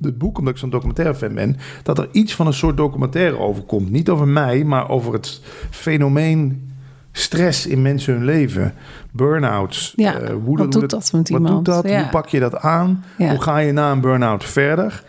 [0.00, 1.56] het boek, omdat ik zo'n documentaire fan ben...
[1.82, 3.90] Dat er iets van een soort documentaire overkomt.
[3.90, 6.68] Niet over mij, maar over het fenomeen...
[7.16, 8.72] Stress in mensen hun leven.
[9.12, 9.92] Burn-outs.
[9.96, 11.64] Ja, eh, hoe wat doet dat met wat iemand?
[11.64, 11.88] doet dat?
[11.88, 12.00] Ja.
[12.00, 13.04] Hoe pak je dat aan?
[13.18, 13.28] Ja.
[13.30, 15.02] Hoe ga je na een burn-out verder?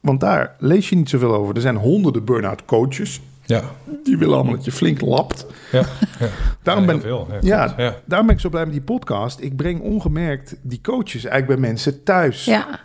[0.00, 1.54] Want daar lees je niet zoveel over.
[1.54, 3.20] Er zijn honderden burn-out coaches.
[3.52, 3.62] Ja,
[4.04, 5.46] Die willen allemaal dat je flink lapt.
[5.72, 5.78] ja.
[6.20, 6.28] ja.
[6.62, 7.28] Daarom ben, veel.
[7.40, 7.74] Ja.
[8.04, 9.40] daarom ben ik zo blij met die podcast.
[9.40, 12.44] Ik breng ongemerkt die coaches eigenlijk bij mensen thuis.
[12.44, 12.80] Ja,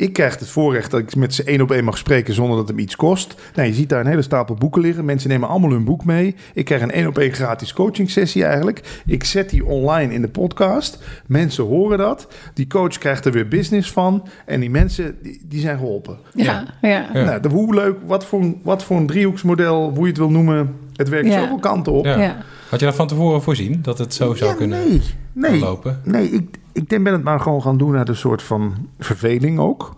[0.00, 2.68] Ik krijg het voorrecht dat ik met ze één op één mag spreken zonder dat
[2.68, 3.34] het hem iets kost.
[3.54, 5.04] Nou, je ziet daar een hele stapel boeken liggen.
[5.04, 6.34] Mensen nemen allemaal hun boek mee.
[6.54, 9.02] Ik krijg een één op één gratis coaching sessie eigenlijk.
[9.06, 10.98] Ik zet die online in de podcast.
[11.26, 12.28] Mensen horen dat.
[12.54, 14.28] Die coach krijgt er weer business van.
[14.46, 16.18] En die mensen, die, die zijn geholpen.
[16.34, 17.10] Ja, ja.
[17.12, 17.24] Ja.
[17.24, 20.76] Nou, de, hoe leuk, wat voor, wat voor een driehoeksmodel, hoe je het wil noemen.
[21.00, 21.40] Het werkt Ja.
[21.40, 22.04] zoveel kanten op.
[22.04, 22.16] Ja.
[22.22, 22.36] ja.
[22.68, 25.00] Had je dat van tevoren voorzien, dat het zo zou Ja, kunnen nee,
[25.32, 25.60] nee.
[25.60, 26.00] lopen?
[26.04, 29.58] Nee, ik, ik denk ben het maar gewoon gaan doen uit een soort van verveling
[29.58, 29.94] ook.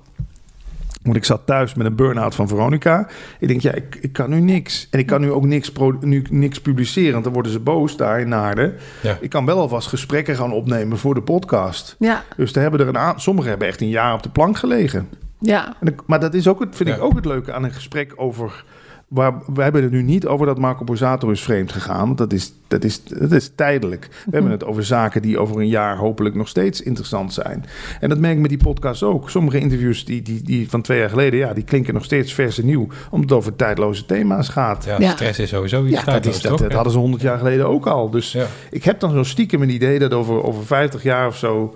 [1.02, 3.08] Want ik zat thuis met een burn-out van Veronica.
[3.38, 4.86] Ik denk, ja, ik, ik kan nu niks.
[4.90, 7.96] En ik kan nu ook niks, pro, nu, niks publiceren, want dan worden ze boos
[7.96, 8.74] daar in Naarden.
[9.02, 9.16] Ja.
[9.20, 11.96] Ik kan wel alvast gesprekken gaan opnemen voor de podcast.
[11.98, 15.08] Ja, Dus daar hebben er een sommigen hebben echt een jaar op de plank gelegen.
[15.38, 15.76] ja.
[15.80, 16.94] En ik- maar dat is ook het, vind Ja.
[16.94, 18.64] ik ook het leuke aan een gesprek over.
[19.12, 22.06] Waar, we hebben het nu niet over dat Marco Borsato is vreemd gegaan.
[22.06, 24.08] Want dat is, dat, is, dat is tijdelijk.
[24.24, 27.64] We hebben het over zaken die over een jaar hopelijk nog steeds interessant zijn.
[28.00, 29.30] En dat merk ik met die podcast ook.
[29.30, 32.58] Sommige interviews die, die, die van twee jaar geleden, ja, die klinken nog steeds vers
[32.58, 32.86] en nieuw.
[33.10, 34.84] Omdat het over tijdloze thema's gaat.
[34.84, 35.10] Ja, Ja.
[35.10, 36.60] stress is sowieso iets Ja, dat, is, dat, toch?
[36.60, 38.10] dat hadden ze honderd jaar geleden ook al.
[38.10, 38.46] Dus Ja.
[38.70, 41.74] ik heb dan zo stiekem een idee dat over, over 50 jaar of zo,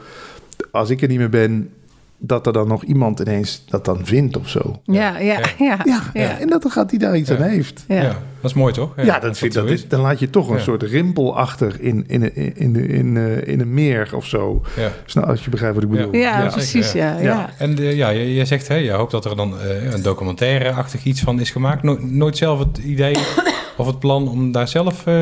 [0.70, 1.70] als ik er niet meer ben,
[2.19, 4.81] dat er dan nog iemand ineens dat dan vindt of zo.
[4.85, 5.79] Ja, ja, ja.
[6.14, 7.37] Ja, en dat gaat hij daar iets Ja.
[7.37, 7.85] aan heeft.
[7.89, 7.95] Ja.
[8.03, 8.03] Ja.
[8.41, 8.93] dat is mooi toch?
[9.03, 10.62] Ja, dat vind, dat is, dan laat je toch een Ja.
[10.62, 14.62] soort rimpel achter in, in, in, in, in, eh, in een meer of zo.
[14.77, 14.91] Ja.
[15.05, 16.14] Snel, als je begrijpt wat ik bedoel.
[16.14, 17.12] Ja, Ja, precies, ja.
[17.17, 17.21] ja.
[17.23, 17.51] ja.
[17.59, 21.05] En eh, ja, je, je zegt, hè, je hoopt dat er dan eh, een documentaire-achtig
[21.05, 21.83] iets van is gemaakt.
[21.83, 23.17] No- nooit zelf het idee
[23.77, 25.14] of het plan om daar zelf eh,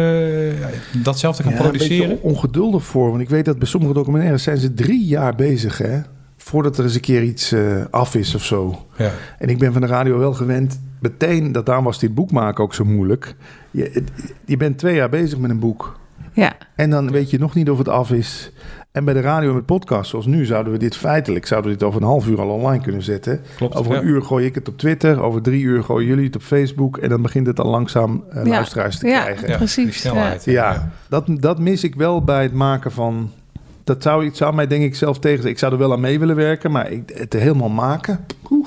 [1.03, 2.23] dat zelf te gaan Ja, een beetje produceren?
[2.23, 6.01] ongeduldig voor, want ik weet dat bij sommige documentaires zijn ze drie jaar bezig, hè?
[6.45, 8.87] Voordat er eens een keer iets eh, af is of zo.
[8.97, 9.11] Ja.
[9.39, 12.65] En ik ben van de radio wel gewend, meteen, dat daarom was dit boek maken
[12.65, 13.35] ook zo moeilijk.
[13.71, 14.05] Je,
[14.45, 15.99] je bent twee jaar bezig met een boek.
[16.33, 18.53] Ja, En dan weet je nog niet of het af is.
[18.93, 21.77] En bij de radio en met podcast, zoals nu, zouden we dit feitelijk, zouden we
[21.77, 23.41] dit over een half uur al online kunnen zetten.
[23.57, 23.75] Klopt.
[23.75, 24.09] Over een ja.
[24.09, 26.97] uur gooi ik het op Twitter, over drie uur gooien jullie het op Facebook.
[26.99, 28.51] En dan begint het al langzaam eh, Ja.
[28.51, 29.23] luisteraars te Ja.
[29.23, 29.49] krijgen.
[29.49, 30.45] Ja, precies, Die snelheid.
[30.45, 33.31] Ja, dat, dat mis ik wel bij het maken van.
[33.85, 35.49] Dat zou, ik zou mij denk ik zelf tegen.
[35.49, 38.21] Ik zou er wel aan mee willen werken, maar ik, het helemaal maken.
[38.51, 38.67] Oeh,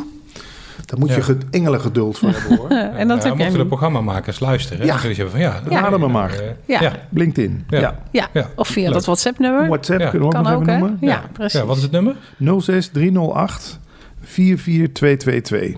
[0.85, 1.21] daar moet je Ja.
[1.51, 2.69] engelen geduld voor hebben hoor.
[2.99, 4.85] en dat Ja, heb mochten de programmamakers luisteren, Ja.
[4.93, 5.81] dan hebben van ja, Ja.
[5.81, 6.31] Laat hem maar.
[6.33, 6.81] eh, Ja.
[6.81, 6.91] ja.
[7.09, 7.63] LinkedIn.
[7.69, 7.79] Ja.
[7.79, 7.99] Ja.
[8.11, 8.93] Ja, Ja, of via leuk.
[8.93, 9.67] dat WhatsApp-nummer.
[9.67, 10.09] WhatsApp Ja.
[10.09, 10.97] kunnen we ook Kan nog even noemen.
[11.01, 11.59] Ja, precies.
[11.59, 12.15] Ja, wat is het nummer?
[12.61, 13.79] 06 308
[14.21, 15.75] 44222.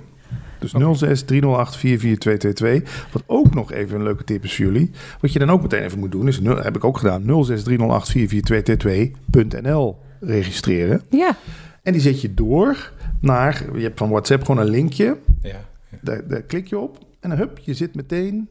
[0.59, 3.07] Dus 06 308 44222.
[3.11, 4.91] Wat ook nog even een leuke tip is voor jullie.
[5.21, 8.17] Wat je dan ook meteen even moet doen, is, heb ik ook gedaan, 06 308
[8.17, 11.01] 44222.nl registreren.
[11.09, 11.37] Ja,
[11.83, 12.91] En die zet je door
[13.21, 15.17] naar, je hebt van WhatsApp gewoon een linkje.
[15.41, 15.65] Ja.
[16.01, 18.49] Daar, daar klik je op en dan hup, je zit meteen...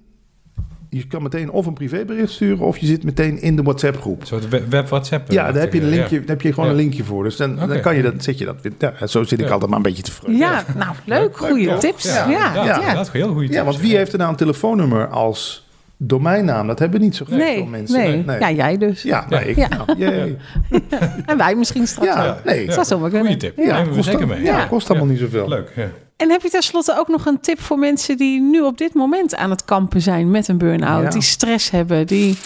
[0.90, 4.20] Je kan meteen of een privébericht sturen of je zit meteen in de WhatsApp groep.
[4.20, 5.30] Een soort web, WhatsApp.
[5.30, 6.20] Ja, daar heb je, een linkje, Ja.
[6.20, 6.70] daar heb je gewoon Ja.
[6.74, 7.24] een linkje voor.
[7.24, 8.56] Dus dan, dan kan je dat, zet je dat.
[8.78, 9.52] Ja, zo zit ik Ja.
[9.52, 10.38] altijd maar een beetje te vreunen.
[10.40, 10.64] ja.
[10.76, 12.04] nou leuk, goede tips.
[12.04, 13.64] Ja, Ja, ja, inderdaad, inderdaad, heel goede Ja, tips.
[13.64, 15.66] want wie heeft er nou een telefoonnummer als
[15.96, 16.66] domeinnaam?
[16.66, 18.24] Dat hebben niet zo gek Nee, veel mensen.
[18.26, 18.38] nee.
[18.38, 19.02] Ja, jij dus.
[19.02, 19.56] Ja, nou, ik.
[19.56, 19.68] Ja.
[19.68, 20.36] Nou.
[21.26, 22.44] En wij misschien straks Ja, ook.
[22.44, 22.64] nee.
[22.66, 23.26] Dat zou zomaar kunnen.
[23.32, 23.56] Goeie tip.
[23.66, 23.78] Ja.
[23.78, 24.42] Ja, kost zeker mee.
[24.42, 25.48] Ja, kost allemaal niet zoveel.
[25.48, 25.88] Leuk, ja.
[26.18, 29.34] En heb je tenslotte ook nog een tip voor mensen die nu op dit moment
[29.36, 31.08] aan het kampen zijn met een burn-out, Ja.
[31.10, 32.38] die stress hebben, die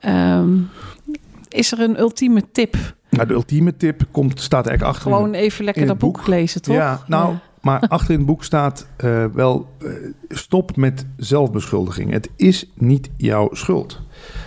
[0.00, 0.58] ehm,
[1.48, 2.76] is er een ultieme tip?
[3.10, 5.12] Nou, de ultieme tip komt, staat eigenlijk achter.
[5.12, 6.26] Gewoon even lekker dat boek, boek.
[6.26, 6.74] lezen, toch?
[6.74, 7.40] Ja, nou, Ja.
[7.66, 9.88] maar achter in het boek staat eh, wel: eh,
[10.28, 12.10] stop met zelfbeschuldiging.
[12.12, 14.00] Het is niet jouw schuld.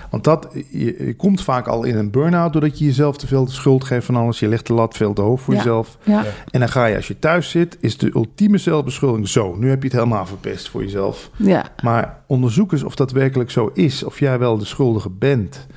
[0.09, 3.45] Want dat, je, je komt vaak al in een burn-out doordat je jezelf te veel
[3.45, 4.39] de schuld geeft van alles.
[4.39, 5.59] Je legt de lat veel te hoog voor Ja.
[5.59, 5.97] jezelf.
[6.03, 6.23] Ja.
[6.51, 9.55] En dan ga je, als je thuis zit, is de ultieme zelfbeschuldiging zo.
[9.55, 11.29] Nu heb je het helemaal verpest voor jezelf.
[11.35, 11.65] Ja.
[11.83, 14.03] Maar onderzoek eens of dat werkelijk zo is.
[14.03, 15.67] Of jij wel de schuldige bent.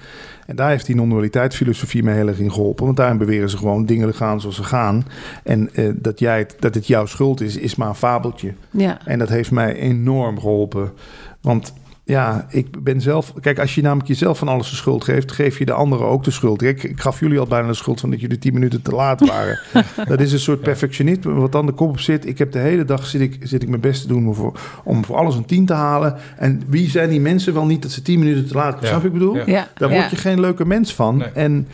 [0.47, 2.85] En daar heeft die non-dualiteitsfilosofie mij heel erg in geholpen.
[2.85, 5.05] Want daarin beweren ze gewoon dingen gaan zoals ze gaan.
[5.45, 8.53] En eh, dat, jij het, dat het jouw schuld is, is maar een fabeltje.
[8.71, 8.99] ja.
[9.05, 10.93] En dat heeft mij enorm geholpen.
[11.41, 11.73] Want
[12.05, 13.33] ja, ik ben zelf...
[13.41, 15.33] Kijk, als je namelijk jezelf van alles de schuld geeft...
[15.33, 16.63] geef je de anderen ook de schuld.
[16.63, 19.29] Ik, ik gaf jullie al bijna de schuld van dat jullie tien minuten te laat
[19.29, 19.61] waren.
[20.09, 22.27] dat is een soort perfectionisme wat dan de kop op zit.
[22.27, 24.61] Ik heb de hele dag zit ik, zit ik mijn best te doen om voor,
[24.85, 26.17] om voor alles een tien te halen.
[26.37, 28.89] En wie zijn die mensen wel niet dat ze tien minuten te laat komen?
[28.89, 28.95] Ja.
[28.95, 29.37] Snap ik bedoel?
[29.37, 29.43] Ja.
[29.47, 29.69] Ja.
[29.75, 29.97] Daar ja.
[29.97, 31.17] word je geen leuke mens van.
[31.17, 31.29] Nee.
[31.29, 31.69] En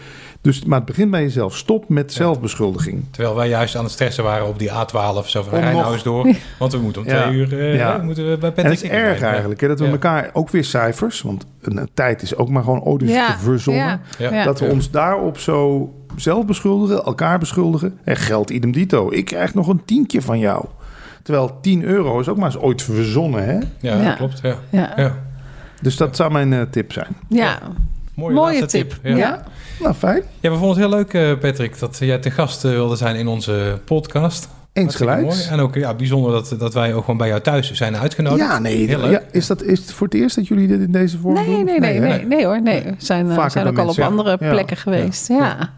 [0.49, 1.57] dus, maar het begint bij jezelf.
[1.57, 3.05] Stop met zelfbeschuldiging.
[3.11, 5.83] Terwijl wij juist aan het stressen waren op die A12 zo van Om rij nou
[5.85, 6.35] nog- eens door.
[6.59, 7.23] Want we moeten om Ja.
[7.23, 7.99] twee uur eh, Ja.
[7.99, 9.91] moeten we bij En Patrick het is erg eigenlijk, hè, dat we Ja.
[9.91, 13.39] elkaar ook weer cijfers, want een, een tijd is ook maar gewoon ooit Ja.
[13.39, 13.85] verzonnen.
[13.85, 14.01] Ja.
[14.19, 14.33] Ja.
[14.35, 14.45] Ja.
[14.45, 14.73] Dat we Ja.
[14.73, 17.99] ons daarop zo zelf beschuldigen, elkaar beschuldigen.
[18.05, 19.11] En geld idem dito.
[19.13, 20.65] Ik krijg nog een tientje van jou.
[21.23, 23.45] Terwijl 10 euro is ook maar eens ooit verzonnen.
[23.45, 23.59] Hè?
[23.81, 24.15] Ja, Ja.
[24.15, 24.39] klopt.
[24.43, 24.55] Ja.
[24.71, 24.93] Ja.
[24.97, 25.15] Ja.
[25.83, 27.17] Dus dat zou mijn eh, tip zijn.
[27.29, 27.59] Ja.
[28.19, 28.99] Mooie, tip.
[29.03, 29.17] Ja.
[29.17, 29.45] Ja.
[29.81, 30.23] Nou, fijn.
[30.41, 33.17] Ja, we vonden het heel leuk, eh, Patrick, dat jij te gast eh, wilde zijn
[33.17, 34.49] in onze podcast.
[34.79, 35.23] Eens gelijk.
[35.23, 35.37] Mooi.
[35.51, 38.51] En ook ja, bijzonder dat, dat wij ook gewoon bij jou thuis zijn uitgenodigd.
[38.51, 38.89] Ja, nee.
[38.89, 41.45] Ja, is, dat, is het voor het eerst dat jullie dit in deze vorm nee,
[41.45, 41.65] doen?
[41.65, 42.63] Nee, nee, nee, nee, hoor.
[42.63, 42.83] Nee.
[42.83, 45.29] We zijn, uh, zijn ook al op andere plekken geweest.
[45.29, 45.71] Ja.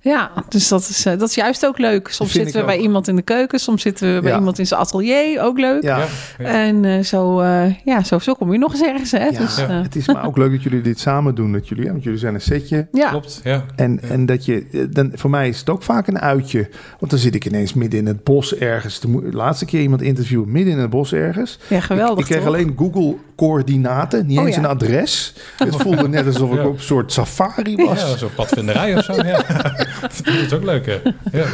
[0.00, 0.30] Ja.
[0.48, 2.08] dus dat is, uh, dat is juist ook leuk.
[2.08, 4.80] Soms zitten we bij iemand in de keuken, soms zitten we bij iemand in zijn
[4.80, 5.42] atelier.
[5.42, 5.82] Ook leuk.
[5.82, 6.06] Ja.
[6.38, 7.42] En uh, zo,
[7.84, 9.10] ja, zo, zo kom je nog eens ergens.
[9.10, 9.30] Hè?
[9.30, 11.52] Dus, het is maar ook leuk dat jullie dit samen doen.
[11.52, 12.86] Dat jullie, want jullie zijn een setje.
[12.92, 13.08] Ja.
[13.08, 13.64] Klopt, ja.
[13.76, 16.68] En, en dat je, dan, voor mij is het ook vaak een uitje.
[16.98, 19.00] Want dan zit ik ineens midden in het bos ergens.
[19.00, 21.58] De laatste keer iemand interviewen midden in het bos ergens.
[21.68, 22.18] Ja, geweldig.
[22.18, 25.34] Ik, ik kreeg alleen Google coördinaten, niet oh, eens een adres.
[25.56, 28.00] Het voelde net alsof ik op een soort safari was.
[28.00, 29.14] Ja, zo'n padvinderij of zo.
[29.14, 29.42] Ja.
[30.24, 30.98] dat is ook leuk, hè?
[31.38, 31.46] Ja.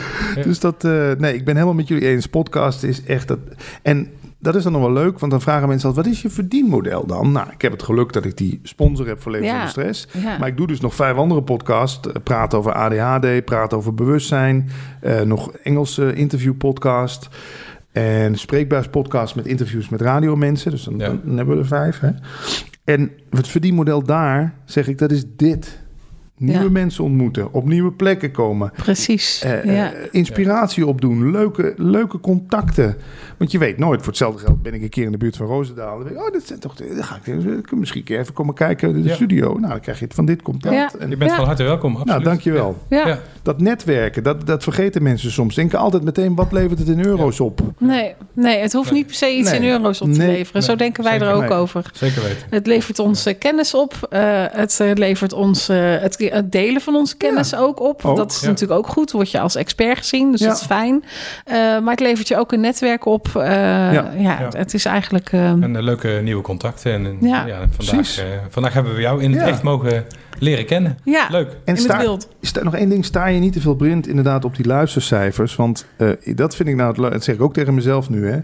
[0.43, 2.27] Dus dat, uh, nee, ik ben helemaal met jullie eens.
[2.27, 3.39] Podcast is echt dat.
[3.83, 6.31] En dat is dan nog wel leuk, want dan vragen mensen altijd: wat is je
[6.31, 7.33] verdienmodel dan?
[7.33, 9.67] Nou, ik heb het geluk dat ik die sponsor heb voor Leven ja.
[9.67, 10.09] Stress.
[10.13, 10.39] Ja.
[10.39, 12.09] Maar ik doe dus nog vijf andere podcasts.
[12.23, 14.69] Praat over ADHD, praat over bewustzijn.
[15.03, 17.29] Uh, nog Engelse interviewpodcast.
[17.93, 20.71] En spreekbuispodcast met interviews met radiomensen.
[20.71, 22.01] Dus dan, dan, hebben we er vijf.
[22.01, 22.11] Hè?
[22.85, 25.85] En het verdienmodel daar, zeg ik, dat is dit.
[26.39, 28.73] Nieuwe mensen ontmoeten, op nieuwe plekken komen.
[28.77, 29.43] Precies.
[29.45, 29.93] Uh, ja.
[30.11, 32.97] inspiratie opdoen, leuke, leuke contacten.
[33.37, 35.47] Want je weet nooit, voor hetzelfde geld ben ik een keer in de buurt van
[35.47, 35.97] Roosendaal.
[35.97, 38.55] Dan denk ik, oh, dat zijn toch, dan ga ik misschien een keer even komen
[38.55, 39.59] kijken in de studio.
[39.59, 40.95] Nou, dan krijg je het van dit komt dat.
[40.99, 42.13] En je bent van harte welkom, absoluut.
[42.13, 42.77] Nou, dankjewel.
[42.89, 43.19] Ja.
[43.43, 45.55] Dat netwerken, dat, dat vergeten mensen soms.
[45.55, 47.61] Denken altijd meteen, wat levert het in euro's op?
[47.79, 50.63] Nee, nee het hoeft niet per se iets in euro's op te leveren.
[50.63, 51.91] Zo denken wij er ook over.
[51.93, 52.47] Zeker weten.
[52.51, 54.09] Het levert ons kennis op.
[54.11, 58.03] Uh, het levert ons het het delen van onze kennis ook op.
[58.03, 59.13] Dat is natuurlijk ook goed.
[59.13, 60.95] Word je als expert gezien, dus dat is fijn.
[60.95, 63.29] Uh, maar het levert je ook een netwerk op.
[63.37, 64.13] Uh, ja.
[64.17, 65.33] ja, het is eigenlijk...
[65.33, 66.93] Uh, en leuke nieuwe contacten.
[66.93, 70.05] En, ja, vandaag, vandaag hebben we jou in het echt mogen
[70.39, 70.99] leren kennen.
[71.05, 71.57] Ja, leuk.
[71.65, 74.67] En sta, sta, nog één ding, sta je niet te veel blind inderdaad op die
[74.67, 75.57] luistercijfers?
[75.57, 75.87] Want
[76.35, 78.39] dat vind ik nou, het, dat zeg ik ook tegen mezelf nu, hè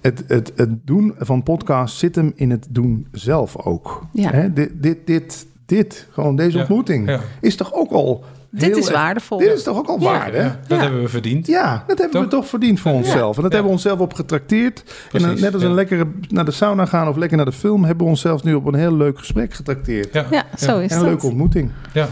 [0.00, 4.06] het, het, het doen van podcast zit hem in het doen zelf ook.
[4.12, 4.30] Ja.
[4.30, 4.52] Hè?
[4.52, 8.24] Dit, dit, dit, dit, gewoon deze ontmoeting, is toch ook al.
[8.50, 9.38] Dit is waardevol.
[9.38, 10.04] Dit is toch ook al ja.
[10.04, 10.56] waarde?
[10.66, 11.46] dat hebben we verdiend.
[11.46, 13.36] Ja, dat hebben we toch verdiend voor onszelf.
[13.36, 14.84] En dat hebben we onszelf op getrakteerd.
[15.12, 18.04] en net als een lekkere naar de sauna gaan of lekker naar de film, hebben
[18.04, 20.12] we onszelf nu op een heel leuk gesprek getrakteerd.
[20.12, 21.70] Ja, zo is en een leuke ontmoeting.
[21.92, 22.08] Ja.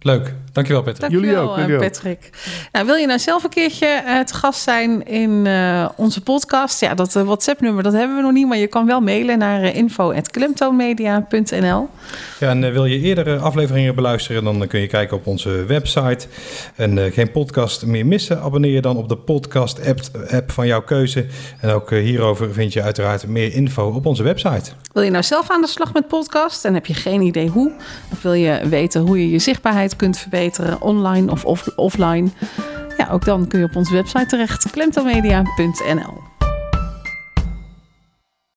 [0.00, 0.34] Leuk.
[0.52, 1.10] Dankjewel, Patrick.
[1.10, 1.56] jullie ook.
[1.56, 2.30] Jullie Patrick.
[2.72, 6.80] Nou, wil je nou zelf een keertje uh, te gast zijn in uh, onze podcast?
[6.80, 9.62] Ja, dat uh, WhatsApp-nummer dat hebben we nog niet, maar je kan wel mailen naar
[9.62, 11.88] uh, info.klemtoonmedia.nl.
[12.40, 16.26] Ja, en wil je eerdere afleveringen beluisteren, dan kun je kijken op onze website.
[16.76, 21.26] En geen podcast meer missen, abonneer je dan op de podcast-app van jouw keuze.
[21.60, 24.70] En ook hierover vind je uiteraard meer info op onze website.
[24.92, 27.72] Wil je nou zelf aan de slag met podcast en heb je geen idee hoe?
[28.12, 30.26] Of wil je weten hoe je je zichtbaarheid kunt
[30.80, 32.28] online of off offline?
[32.96, 36.22] Ja, ook dan kun je op onze website terecht, klemtomedia.nl.